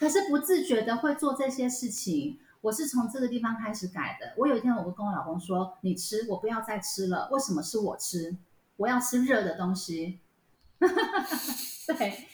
[0.00, 4.32] 可是不自觉的会做这些事情，我是从这个地方开始改的。
[4.36, 7.28] 我有一天，我会跟我老公说：“你吃，我不要再吃了。
[7.30, 8.36] 为什么是我吃？
[8.78, 10.18] 我要吃热的东西。
[11.86, 12.26] ”对，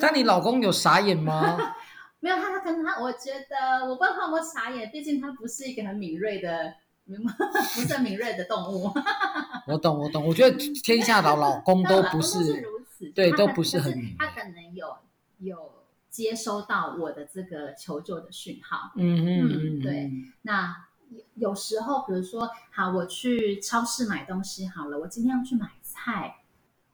[0.00, 1.58] 但你老公有傻眼吗？
[2.18, 6.74] 没有，他他可能他，我觉得我不知道他有没有傻眼，毕竟他不是一个很敏锐的，
[7.74, 8.92] 不是敏锐的动物。
[9.66, 10.26] 我懂，我懂。
[10.26, 14.16] 我觉得天下的老公都不是，如此，对，都不是很。
[14.18, 14.96] 他可能有
[15.38, 15.72] 有。
[16.10, 20.10] 接收到我的这个求救的讯号，嗯嗯嗯，对。
[20.42, 20.88] 那
[21.36, 26.38] 有时候，比如说，好，我去超市买东西好了，我今天要去买菜，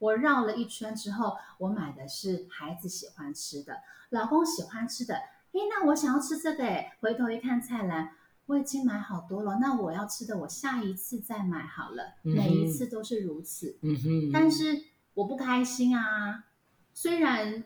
[0.01, 3.79] 我绕了一圈之后，我买的是孩子喜欢吃的，
[4.11, 8.11] 老公喜欢吃的，诶，那我想要吃这个，诶，回头一看菜篮，
[8.47, 14.83] 我已经买好多了，那我要吃的，我下一次再买好了，嗯、每一次都是如此，嗯哼，但是
[15.15, 16.45] 我不开心啊，
[16.93, 17.65] 虽然。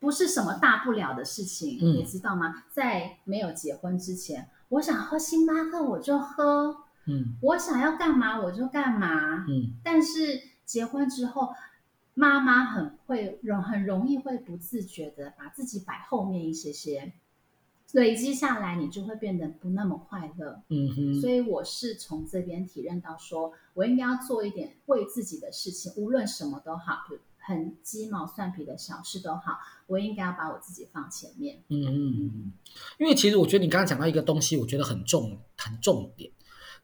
[0.00, 2.64] 不是什么大不了的事情，嗯、你知道吗？
[2.72, 9.74] 在没有结婚之前，我想喝星巴克我就喝，嗯，我想要干嘛我就干嘛，嗯。
[9.84, 11.52] 但是结婚之后，
[12.14, 17.12] 妈妈很会容很容易会不自觉的把自己摆后面一些些，
[17.92, 20.62] 累积下来，你就会变得不那么快乐。
[20.68, 21.20] 嗯哼。
[21.20, 27.06] 所以我是从这边体认到说，说我应该要做一点为自己的事情，无论什么都好。
[27.42, 31.60] 很鸡毛蒜皮的小事都好，我应该要把我自己放前面。
[31.68, 32.52] 嗯嗯嗯，
[32.98, 36.30] 因为其实我觉得你刚刚讲到一个东西，我觉得很重很重点，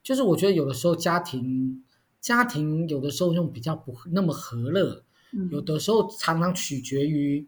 [0.02, 1.84] 就是我觉得有的时候家庭
[2.20, 7.46] 家庭有的时候用比较不那么和乐，嗯、有的时候常常取决于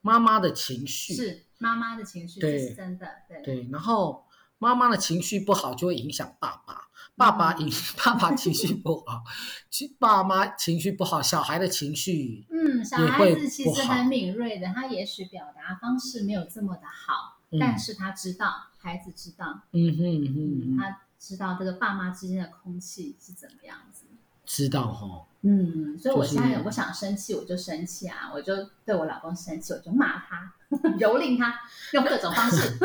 [0.00, 3.42] 妈妈的情绪，是妈妈的情绪，对，这是真的，对。
[3.42, 4.24] 对，然后
[4.58, 6.84] 妈妈的情绪不好，就会影响爸爸。
[7.16, 9.24] 爸爸情爸爸情绪不好，
[9.98, 24.04] 爸妈情绪不好，小孩的情绪嗯，小孩子其实很敏锐的，他也许表达方式没有这么的好，嗯、但是他知道，孩子知道，嗯哼嗯哼，他知道这个爸妈之间的空气是怎么样子，
[24.46, 30.52] 知道哈、哦，嗯，所以我现在我想生气我就生气啊，我就对我老公生气我就骂他，
[30.98, 31.54] 蹂躏他，
[31.92, 32.76] 用各种方式。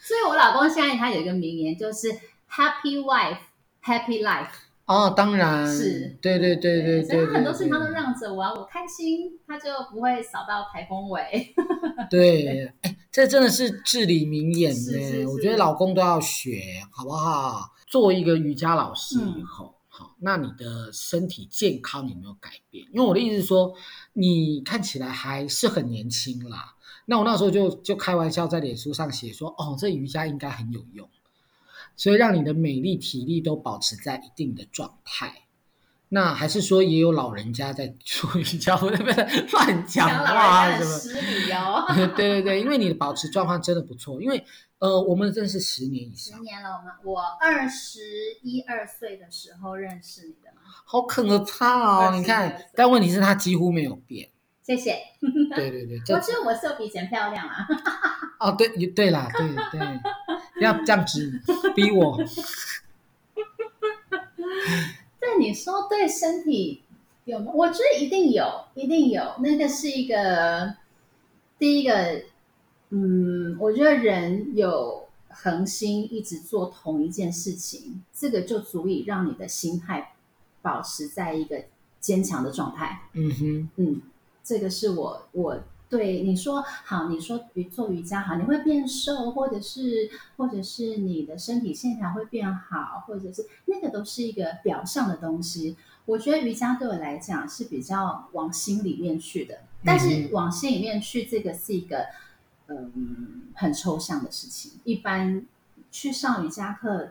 [0.00, 2.08] 所以，我老公现在他有一个名言，就是
[2.50, 3.38] “Happy wife,
[3.82, 4.48] happy life”。
[4.86, 11.54] 哦，当然是，对对对对对，所以他很多事情他都让着我啊，我开心，他就不会扫到台风尾。
[12.10, 14.80] 对，哎，这真的是至理名言呢。
[14.80, 17.74] 是是是，我觉得老公都要学，好不好？
[17.86, 22.86] 做一个瑜伽老师以后，好，那你的身体健康有没有改变？
[22.94, 23.74] 因为我的意思是说，
[24.14, 26.74] 你看起来还是很年轻啦。
[27.04, 31.06] 那我那时候就就开玩笑在脸书上写说，哦，这瑜伽应该很有用，
[31.96, 35.42] 所以让你的美丽体力都保持在一定的状态。
[36.14, 39.12] 那还是说也有老人家在做瑜伽，会不会
[39.50, 40.98] 乱讲话什么？
[40.98, 41.86] 失礼哦。
[42.14, 44.44] 对对对，因为你的保持状况真的不错，因为
[44.78, 46.36] 呃，我们认识十年以上。
[46.36, 48.00] 十年了，我们我二十
[48.42, 50.60] 一二岁的时候认识你的嘛。
[50.84, 52.12] 好可怕哦！
[52.14, 54.28] 你看，但问题是他几乎没有变。
[54.62, 54.98] 谢谢。
[55.56, 57.66] 对对对，我觉得我是比以前漂亮啊。
[58.38, 59.80] 哦，对，对啦，对对，
[60.56, 61.40] 不要这样子
[61.74, 62.18] 逼我。
[65.22, 66.82] 对你说，对身体
[67.24, 67.52] 有吗？
[67.54, 69.22] 我觉得一定有，一定有。
[69.38, 70.74] 那个是一个
[71.58, 72.22] 第一个，
[72.90, 80.14] 嗯，我觉得人有恒心一直做同一件事情，这个就足以让你的心态
[80.60, 81.62] 保持在一个
[82.00, 83.02] 坚强的状态。
[83.12, 84.02] 嗯哼，嗯。
[84.44, 85.56] 这个是我我
[85.92, 95.76] 对你说好，你说做瑜伽好，你会变瘦，或者是或者是你的身体线条会变好，或者是那个都是一个表象的东西。
[96.06, 102.06] 我觉得瑜伽对我来讲是比较往心里面去的，但是往心里面去这个是一个
[102.68, 104.72] 嗯很抽象的事情。
[104.84, 105.44] 一般
[105.90, 107.10] 去上瑜伽课，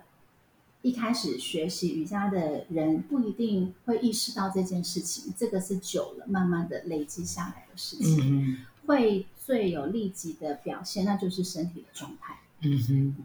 [0.82, 12.40] 一开始学习瑜伽的人不一定会意识到这件事情，这个是久了慢慢的累积下来的事情，嗯、会最有立即的表现，那就是身体的状态。
[12.62, 13.16] 嗯哼。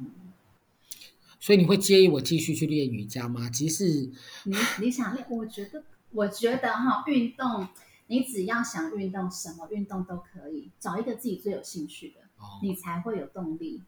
[1.38, 3.48] 所以你会介意我继续去练瑜伽吗？
[3.48, 4.10] 即使
[4.44, 7.68] 你你想练，我觉得我觉得哈，运动
[8.08, 13.82] 你只要想运动，什么运动都可以，找一个自己最有兴趣的，哦、你才会有动力。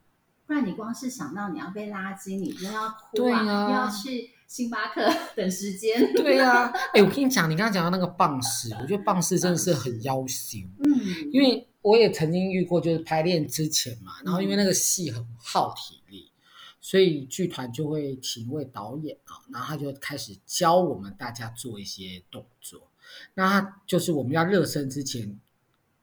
[0.46, 5.07] 不然你光是想到你要被拉筋，你又要哭啊，又、啊、要去星巴克
[5.37, 6.13] 等时间。
[6.15, 10.59] 对呀、 啊，哎、欸，我跟你讲，你刚刚讲到那个棒式，我觉得棒式真的是很要求。
[10.83, 16.43] 嗯，因为我也曾经遇过，就是排练之前嘛，然后因为那个戏很耗体力，嗯、
[16.81, 22.91] 所以剧团就会请一位导演啊，然后他就开始教我们大家做一些动作。
[23.35, 25.39] 那他就是我们要热身之前，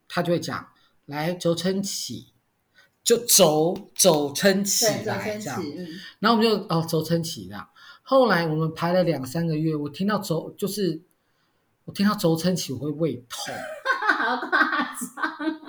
[0.08, 0.70] 他就会讲，
[1.08, 2.28] 来轴撑起。
[3.04, 7.70] 就走走撑起来这样，嗯、然后我们就哦走撑起这样。
[8.08, 11.02] 后来我们排了两三个月，我听到轴就是
[11.86, 13.52] 我听到轴撑起我会胃痛，
[14.20, 14.60] 好夸
[14.94, 15.60] 张！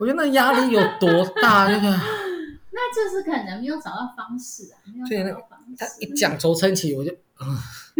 [0.00, 1.68] 我觉得那压力有多大？
[1.70, 1.90] 那个
[2.72, 5.76] 那就是可能没有找到方式啊，没有找到方式。
[5.76, 7.58] 他一讲轴撑起，我就嗯，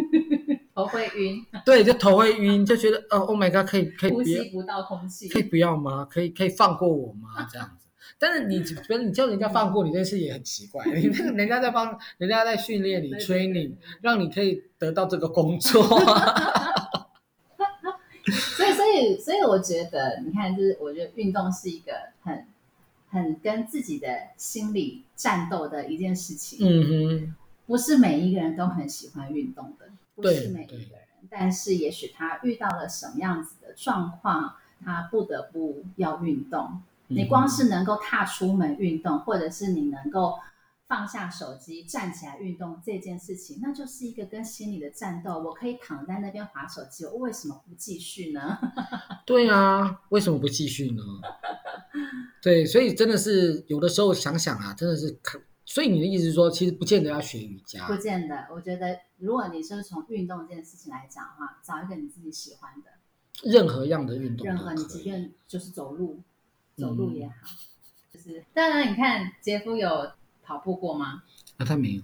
[0.74, 1.44] 头会晕。
[1.62, 6.06] 对，就头会晕，就觉得哦，Oh my God，可以可以呼吸不到空气，可以不要吗？
[6.10, 7.46] 可以可以放过我吗？
[7.52, 7.81] 这样子。
[8.22, 15.82] 但是你觉得你叫人家放过你这件事也很奇怪， 你那个人家在帮，人家在训练你，training，让你可以得到这个工作。
[18.56, 22.46] 所以，所以，所以，我觉得，你看，就是我觉得运动是一个很、
[23.10, 26.60] 很跟自己的心理战斗的一件事情。
[26.62, 27.34] 嗯哼，
[27.66, 30.86] 不是每一个人都很喜欢运动的，不是每一个人，
[31.28, 34.54] 但是也许他遇到了什么样子的状况，
[34.84, 36.80] 他不得不要运动。
[37.14, 40.34] 你光是能够踏出门运动，或者是你能够
[40.88, 45.38] 放下手机站起来运动这件事情，那就是一个跟心理的战斗。
[45.38, 48.58] 我可以躺在那边划手机，我为什么不继续呢？
[49.24, 51.02] 对啊，为什么不继续呢？
[52.42, 55.40] 对，所以真的是有的时候想想啊，真的是可。
[55.64, 58.48] 所以你的意思是说，其实不见得要学瑜伽，不见得。
[58.52, 62.90] 我觉得，如果你是从运动这件事情来讲的话，找一个你自己喜欢的，
[63.48, 66.20] 任何样的运动，任何你即便就是走路。
[66.76, 71.22] 走路也好，嗯、就是当然，你看杰夫有跑步过吗？
[71.58, 72.02] 啊，他没有。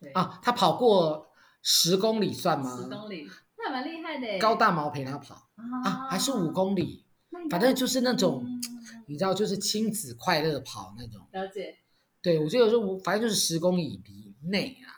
[0.00, 1.28] 对啊，他跑过
[1.62, 2.76] 十公里算吗？
[2.76, 4.38] 十公里，那蛮厉害的。
[4.38, 7.04] 高大毛陪他跑啊，啊，还是五公里，
[7.50, 8.60] 反正就是那种，嗯、
[9.06, 11.26] 你知道，就是亲子快乐跑那种。
[11.32, 11.78] 了解。
[12.22, 14.92] 对，我记得说，反正就是十公里以内啊。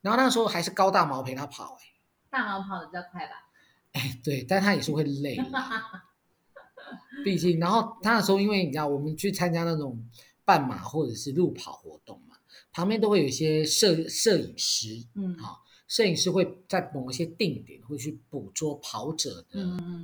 [0.00, 1.84] 然后那个时候还是高大毛陪他跑，哎。
[2.30, 3.32] 大毛跑的比较快吧？
[3.92, 5.36] 哎，对，但他也是会累。
[7.24, 10.02] 毕竟，然后他那时候，因为你知道，我们去参加那种
[10.44, 12.36] 半马或者是路跑活动嘛，
[12.72, 19.60] 旁边都会有一些摄摄影师，嗯，好，摄影师会在某一些定点会去捕捉跑者的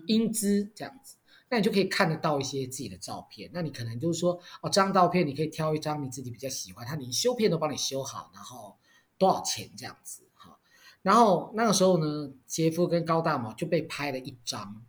[0.07, 1.17] 英姿，这样子，
[1.49, 3.51] 那你就可以看得到一些自己的照片。
[3.53, 8.77] 那你可能就是说，哦，这张照片你可以挑一张你自己比较喜欢，他连修片都帮你修好，然后
[9.19, 10.59] 多少钱这样子，哈。
[11.03, 14.83] 然后那个时候呢，杰夫跟高大毛就被拍了一张。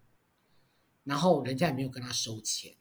[1.08, 2.72] 然后人家也没有跟他收钱，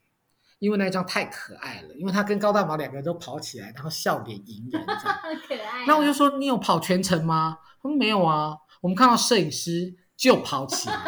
[0.58, 4.84] 因为那一张太可爱了，因为他跟高大毛两个人都跑起来，然后笑脸迎人，
[5.46, 5.86] 可爱。
[5.86, 7.58] 那我就说，你有跑全程吗？
[7.82, 10.96] 他说没有啊，我们看到摄影师就跑起来。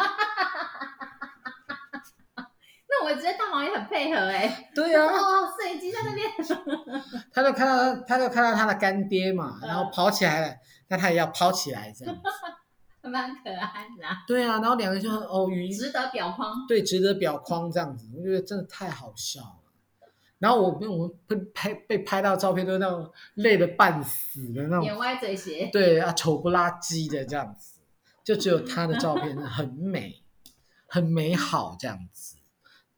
[2.91, 4.69] 那我觉得大毛也很配合哎、欸。
[4.75, 5.05] 对啊。
[5.05, 6.29] 哦，摄影机在那边。
[7.33, 10.55] 他就看到，他就看到他的干爹嘛，然后跑起来了，
[10.89, 12.21] 那他也要跑起来这样子。
[13.11, 19.55] 蛮可爱的，对啊，然后两个人就很偶遇，值得表框，对，值得表框这样子，我觉得真的太好笑了。
[20.37, 27.79] 然后我跟我们被拍被拍到照片都是那种累得半死的那种，眼歪嘴斜，对啊，丑不拉几的这样子，
[28.23, 30.21] 就只有他的照片很美，
[30.87, 32.37] 很美好这样子，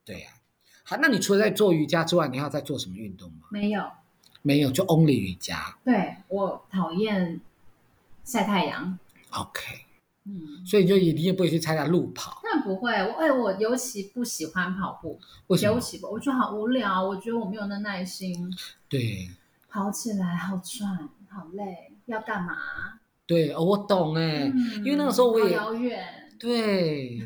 [0.06, 0.34] 对啊。
[0.84, 3.48] 好，那你除了在做瑜伽之外，你还要在做什么运动吗？
[3.50, 3.90] 没有，
[4.42, 5.78] 没有，就 only 瑜伽。
[5.84, 7.40] 对，我讨厌
[8.24, 9.00] 晒太阳。
[9.32, 9.86] OK。
[10.24, 12.42] 嗯，所以就也你也不会去参加路跑？
[12.44, 18.52] 那不会，我哎，我尤其不喜欢跑步，尤其不，我觉得好无聊，我觉得我没有那耐心。
[18.88, 19.30] 对，
[19.68, 22.56] 跑起来好喘，好累，要干嘛？
[23.26, 24.52] 对，我懂哎，
[24.84, 26.06] 因为那个时候我也遥远。
[26.38, 27.20] 对，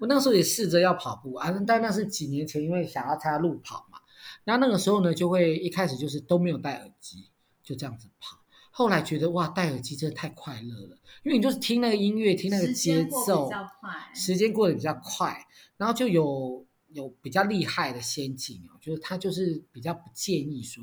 [0.00, 3.98] 我那个时候也试着要跑步啊，但那是几年前，因为想要参加路跑嘛。
[4.44, 7.28] 然后那个时候呢，就会一开始就是都没有戴耳机，
[7.62, 8.38] 就这样子跑。
[8.74, 13.50] 后来觉得哇，戴耳机真的太快乐了，因为你就是听那个音乐，听那个节奏，
[14.14, 15.46] 时间过得比较快，
[15.76, 20.82] 然后就有有比较厉害的先进哦，就是他就是比较不建议说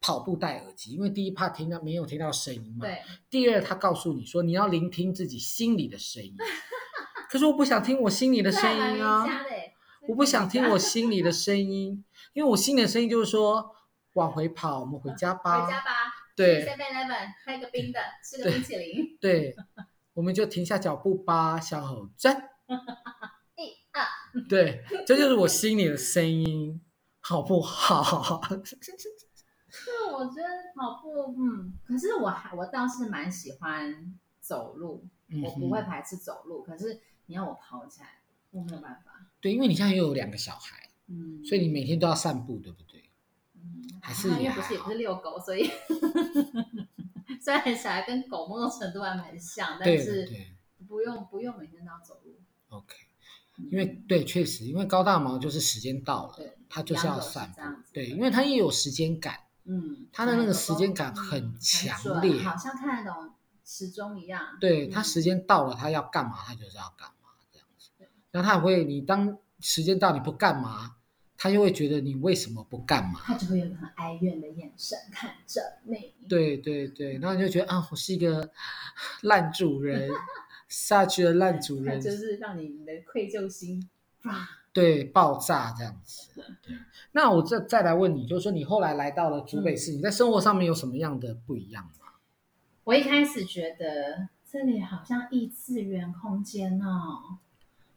[0.00, 2.98] 跑步戴耳机，因为第一怕听到没有听到声音嘛，对。
[3.30, 6.36] 第二他告诉你说你要聆听自己心里的声音，
[7.30, 9.26] 可是我不想听我心里的声音啊，
[10.06, 12.04] 我不想听我心里的声音。
[12.34, 13.70] 因为我心里的声音就是说，
[14.14, 15.64] 往回跑，我们回家吧。
[15.64, 15.92] 回家吧。
[16.34, 16.64] 对。
[16.64, 19.16] Seven Eleven，开个冰的，吃个冰淇淋。
[19.20, 19.54] 对。
[20.14, 22.50] 我们就停下脚步吧，向后站。
[23.56, 24.04] 一二。
[24.48, 26.80] 对，这就是我心里的声音，
[27.20, 28.40] 好不好？
[29.84, 36.62] 就我觉得跑步，嗯，可是我还我倒是蛮喜欢走路，嗯、我不会排斥走路。
[36.62, 38.20] 可是你要我跑起来，
[38.52, 39.26] 我没有办法。
[39.40, 40.90] 对，因为你现在又有两个小孩。
[41.06, 43.03] 嗯，所以你每天都要散步，对不对？
[44.04, 45.70] 嗯，还是因为不是也不是遛狗，所以
[47.40, 50.28] 虽然小孩跟狗某种程度还蛮像，但是
[50.86, 52.38] 不用不用每天都要走路。
[52.68, 52.94] OK，
[53.70, 56.38] 因为对，确实，因为高大毛就是时间到了，
[56.68, 57.60] 它就是要散步，
[57.92, 63.32] 对，因为它也有时间感，嗯，它的那个时间感很强烈，好像看得懂
[63.64, 64.58] 时钟一样。
[64.60, 67.90] 对，它时间到了，它要干嘛，它就是要干嘛这样子。
[68.30, 69.38] 然后他也会，你当。
[69.60, 70.96] 时间到你不干嘛，
[71.44, 73.20] 他就会觉得你为什么不干嘛？
[73.22, 76.14] 他就会有个很哀怨的眼神看着你。
[76.26, 78.50] 对对对，然后你就觉得啊，我是一个
[79.20, 80.08] 烂主人，
[80.68, 83.86] 下去的烂主人，就是让你的愧疚心
[84.72, 86.30] 对爆炸这样子。
[86.62, 86.74] 对，
[87.12, 92.14] 那我再再来问你，就是说你后来来到了竹北市，嗯，你在生活上面有什么样的不一样吗？
[92.84, 97.36] 我一开始觉得这里好像异次元空间哦。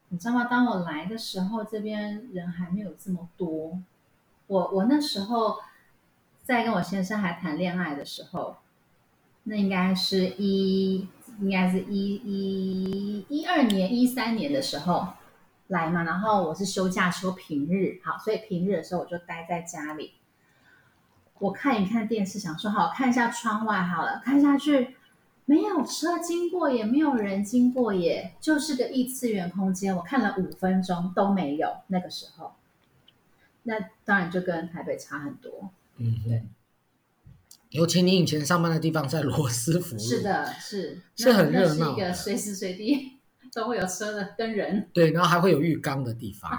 [0.09, 0.45] 你知道吗？
[0.45, 3.77] 当我来的时候，这边人还没有这么多。
[4.47, 5.59] 我我那时候
[6.43, 8.55] 在跟我先生还谈恋爱的时候，
[9.43, 11.09] 那应该是一
[11.41, 15.09] 应该是一一一二年一三年的时候
[15.67, 16.03] 来嘛。
[16.03, 20.13] 然后我是休假休平日，好，所以平日的时候我就待在家里，
[21.39, 24.95] 我看一看电视，想说好看一下窗外好了，看下去。
[25.49, 29.95] 没有车经过，也没有人经过，也就是个异次元空间。
[29.95, 32.51] 我看了五分钟都没有，那个时候，
[33.63, 35.71] 那当然就跟台北差很多。
[35.95, 36.43] 嗯，对。
[37.69, 43.13] 尤其你以前上班的地方在罗斯福，是的，是是很热闹，是一个随时随地
[43.53, 44.89] 都会有车的跟人。
[44.91, 46.51] 对，然后还会有浴缸的地方。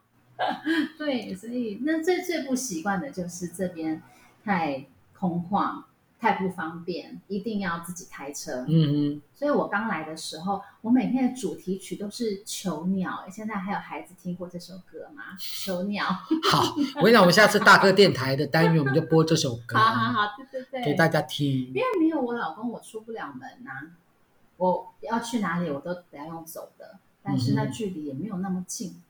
[0.96, 4.02] 对，所以那最最不习惯的就是这边
[4.42, 5.84] 太空旷。
[6.26, 8.64] 太不方便，一定要自己开车。
[8.66, 13.24] 嗯嗯，所以我刚来的时候，我每天的主题曲都是囚鸟。
[13.30, 15.22] 现在还有孩子听过这首歌吗？
[15.38, 16.04] 囚鸟。
[16.50, 19.78] 好，我跟你讲，我们下次大哥电台的单元，我们就播这首歌。
[19.78, 21.48] 好好好，对对对，给大家听。
[21.48, 23.94] 因为没有我老公，我出不了门呐、啊。
[24.56, 26.98] 我要去哪里，我都得要用走的。
[27.22, 28.90] 但是那距离也没有那么近。
[28.90, 29.02] 嗯、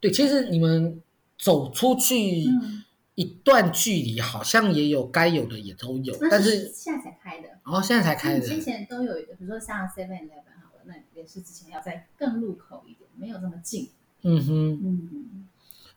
[0.00, 1.02] 对，其实你们
[1.36, 2.46] 走出去。
[2.48, 2.84] 嗯
[3.16, 8.40] 一段距离好像也有该有的也都有，但是现在才开的哦，现在才开的。
[8.40, 13.90] 之前都有一个，比如说像 Seven Eleven 好了，那也是之前要在更入口一点，没有那么近。
[14.22, 15.48] 嗯哼，嗯，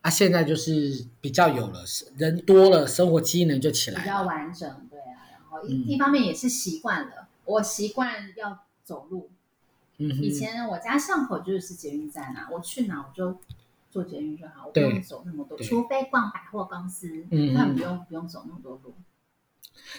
[0.01, 1.83] 啊，现在就是比较有了，
[2.17, 5.25] 人多了，生活机能就起来了，比较完整，对啊。
[5.31, 9.31] 然后一一方面也是习惯了，嗯、我习惯要走路。
[9.97, 13.39] 嗯哼，以前我家巷口就是捷运站啊，我去哪我就。
[13.97, 18.93] 坐捷运就好，我不用走那么多，除非逛百货公司，嗯，那不用不用走那么多路。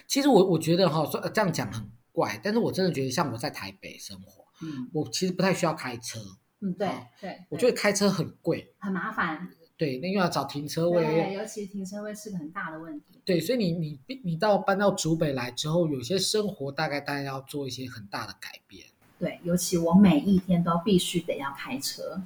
[0.06, 6.20] 其实我我觉得哈，说这样讲很怪，但是我真的觉得像我在台北生活，嗯，我其实不太需要开车，
[6.60, 6.88] 嗯，对
[7.20, 13.20] 对，我觉得开车很贵，很麻烦，对，那又要找停车位，对，尤其停车位是个很大的问题。
[13.24, 18.86] 对，所以你你你到搬到竹北来之后，有些生活大概大概要做一些很大的改变。
[19.18, 22.22] 对，尤其我每一天都必须得要开车。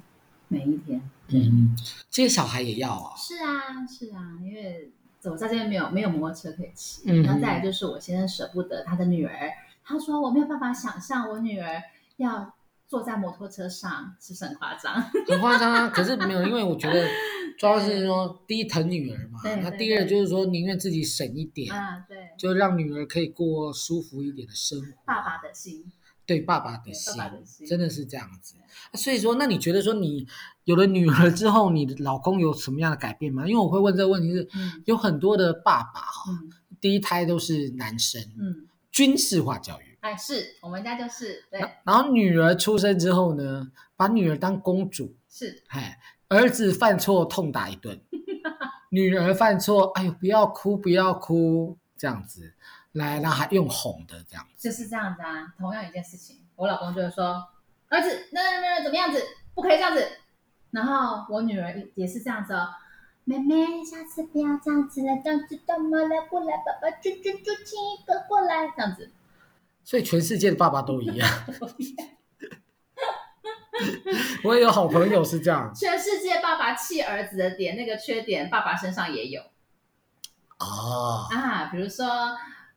[0.53, 1.75] 每一天，嗯，
[2.11, 3.15] 这些小孩也要啊。
[3.17, 7.01] 是啊，是啊，因为走在这边没有没有摩托车可以骑。
[7.07, 9.49] 嗯，那再来就是我先生舍不得他的女儿，
[9.83, 11.81] 他说我没有办法想象我女儿
[12.17, 12.53] 要
[12.87, 15.01] 坐在摩托车上，是不是很夸张？
[15.27, 15.89] 很夸张啊！
[15.89, 17.07] 可是没有，因为我觉得
[17.57, 24.85] 主要是说第一疼女儿嘛，那第二就是说宁愿自己省一点啊，对，就让女儿可以过舒服一点的生活。
[25.05, 25.91] 爸爸的心。
[26.25, 28.55] 对爸爸的心，爸爸的心真的是这样子。
[28.93, 30.27] 所以说，那你觉得说你
[30.63, 33.47] 有了女儿之后，你的老公有什么样的改变吗？
[33.47, 36.49] 因为我会问这个问题是，嗯、有很多的爸爸哈、嗯，
[36.79, 41.59] 第一胎都是男生，嗯，军事化教育，哎，是我们家就是对。
[41.83, 45.99] 然后女儿出生之后呢，把女儿当公主，是，哎，
[46.29, 48.01] 儿子犯错痛打一顿，
[48.91, 52.53] 女儿犯错，哎呦不要哭不要哭，这样子
[52.91, 55.53] 来让他用哄的这样子，就是这样子啊。
[55.57, 57.47] 同样一件事情，我老公就会说，
[57.87, 59.23] 儿子那那那怎么样子，
[59.55, 60.05] 不可以这样子。
[60.71, 62.67] 然后我女儿也是这样子哦，
[63.23, 69.09] 妹妹下次不要这样子了，这样子干嘛来过来，爸爸就就就亲一个过来这样子。
[69.85, 71.29] 所以全世界的爸爸都一样。
[74.43, 75.73] 我也有好朋友是这样。
[75.73, 79.41] 全世界爸爸气儿子的点，那个缺点，爸爸身上也有。
[80.63, 81.27] 哦。
[81.31, 82.05] 啊，比如说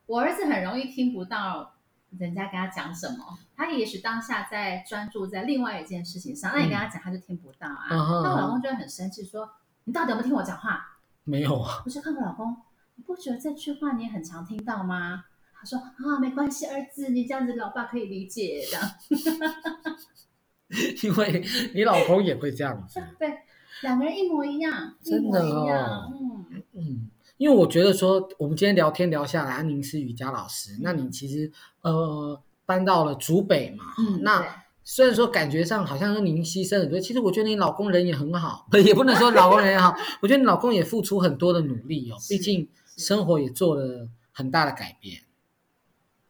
[0.05, 1.73] 我儿子很容易听不到
[2.17, 7.87] 人家跟他讲什么，他也许当下在专注在另外一件事情上，那、嗯、你跟他讲，他就听不到啊。
[7.89, 9.49] 那、嗯、我老公就会很生气，说
[9.85, 11.81] ：“你到底有没有听我讲话？”没有啊。
[11.85, 12.55] 我就看我老公，
[12.95, 15.25] 你不觉得这句话你也很常听到吗？
[15.59, 18.89] 他说：“啊，没关系，儿子，你这样子，老爸可以理解这样。
[21.01, 21.41] ”因为
[21.73, 23.39] 你老公也会这样子，对，
[23.81, 27.06] 两个人一模一样，真的哦，嗯嗯，
[27.37, 34.45] 因为我觉得说，我们今天聊天聊下来，您是瑜伽老师，嗯、那你其实呃搬到了竹北嘛，嗯，那
[34.83, 42.67] 虽然说感觉上好像说您牺牲很多，其实我觉得你老公人也很好， 也不能说老公人也好，我觉得你老公也付出很多的努力哦，毕竟
[42.97, 45.21] 生活也做了很大的改变。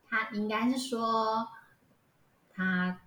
[0.09, 1.47] 他应该是说
[2.53, 2.99] 他。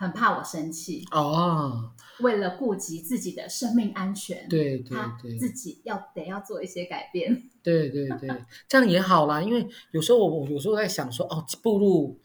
[0.00, 7.30] 很怕我生气哦，为了顾及自己的生命安全，对对对，自己要得要做一些改变，
[7.62, 8.30] 对对对，
[8.66, 9.42] 这样也好啦。
[9.42, 12.18] 因为有时候我我有时候在想说，哦，步入，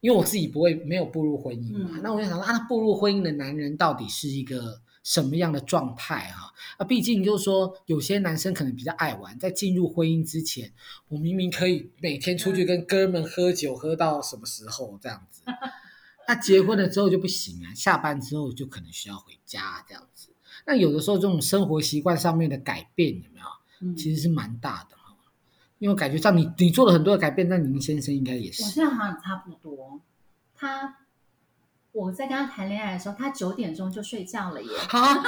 [0.00, 6.48] 因为我自己不会没有步入婚姻嘛，嗯、那我就想说啊，步入婚姻的男人到底是一个什么样的状态啊？
[6.78, 10.72] 啊，毕竟就是说，有些男生可能比较爱玩，在进入婚姻之前，
[11.08, 15.42] 我明明可以每天出去跟哥们喝酒，喝到什么时候这样子。
[16.30, 20.28] 那结婚了之后就不行啊，下班之后就可能需要回家这样子。
[20.64, 23.46] 那有的时候这种生活习惯上面的改变有没有？
[23.80, 25.16] 嗯、其实是蛮大的哈。
[25.80, 28.62] 因为感觉上你你做了很多的改变，那您先生应该也是。
[28.62, 30.00] 我现在好像差不多。
[30.54, 30.98] 他
[31.90, 34.70] 我在跟他谈恋爱的时候，他九点钟就睡觉了耶。
[34.90, 35.20] 啊？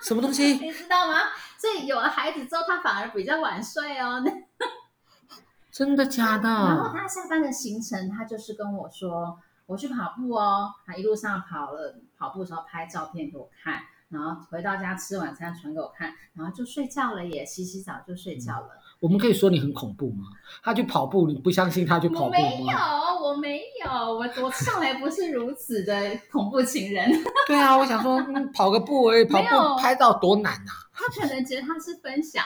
[0.00, 0.44] 什么东西？
[0.64, 1.18] 你知道吗？
[1.58, 4.22] 所以有了孩子之后，他反而比较晚睡哦。
[5.72, 6.48] 真的假的？
[6.48, 9.40] 然后他下班的行程，他就是跟我说。
[9.70, 18.70] 我去跑步哦，他一路上跑了跑步的时候拍照片给我看，然后回到家吃晚餐传给我看，然后就睡觉了耶洗洗澡就睡觉了。
[18.98, 20.24] 我们可以说你很恐怖吗？
[20.64, 22.36] 他去跑步，你不相信他去跑步吗？
[22.36, 22.78] 没有，
[23.22, 27.08] 我没有，我我向来不是如此的恐怖情人。
[27.46, 30.72] 对啊，我想说，嗯、跑个步而已，跑步拍照多难啊！
[30.92, 32.44] 他可能觉得他是分享。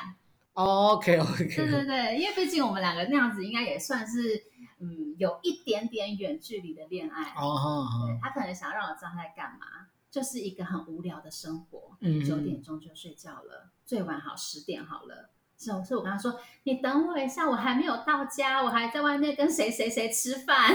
[0.53, 1.57] Oh, OK OK。
[1.57, 4.45] 对对对，因为毕竟我们两个那样子，应该也算是。
[4.85, 8.07] 嗯，有一点点远距离的恋爱哦，oh, oh, oh.
[8.07, 11.97] 对，他可能想要让我知道他在干嘛，就是一个很无聊的生活。
[12.01, 15.31] 嗯，九点钟就睡觉了，最晚好十点好了。
[15.57, 20.75] 是，所以我跟他说，你等我一下，我还没有到家，我还在外面跟谁谁谁吃饭。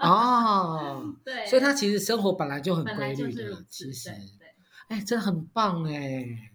[0.00, 4.54] 哦，oh, 对，所以他其实生活本来就很规律的，其实，对，
[4.88, 6.50] 哎，真的很棒哎，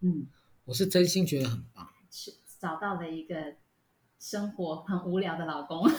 [0.00, 0.26] 嗯，
[0.64, 3.56] 我是真心觉得很棒，是找到了一个。
[4.22, 5.82] 生活很无聊的老公，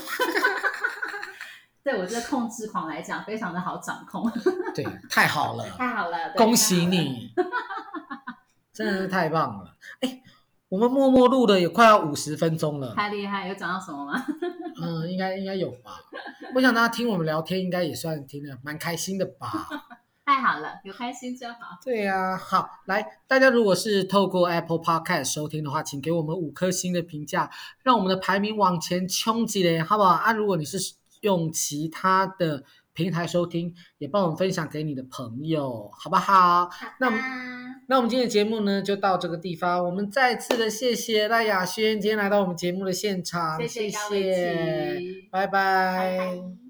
[1.84, 4.32] 对我这个控制狂来讲，非常的好掌控。
[4.74, 7.34] 对，太好了，太好了，恭喜你，
[8.72, 9.76] 真的是太棒了。
[10.00, 10.22] 哎，
[10.70, 13.46] 我们默默录的也快要五十分钟了，太厉害！
[13.50, 14.26] 有讲到什么吗？
[14.82, 16.00] 嗯，应该应该有吧。
[16.56, 19.68] 我想大家听我们聊天，应该也算听得蛮开心的吧。
[20.26, 21.78] 太好了，有开心就好。
[21.84, 27.50] 对呀、啊，好，来，大家如果是透过 Apple Podcast 收听的话，请给我们五颗星的评价，
[27.84, 30.12] 让我们的排名往前冲几嘞，好不好？
[30.12, 30.78] 啊，如果你是
[31.22, 32.64] 用其他的
[32.94, 36.66] 平台收听，也帮我们分享给你的朋友，好不好？
[36.66, 37.10] 好吧那
[37.90, 39.84] 那我们今天的节目呢，就到这个地方。
[39.84, 46.18] 我们再次的谢谢赖雅轩今天来到我们节目的现场，谢谢，谢谢拜拜。
[46.18, 46.63] 拜拜。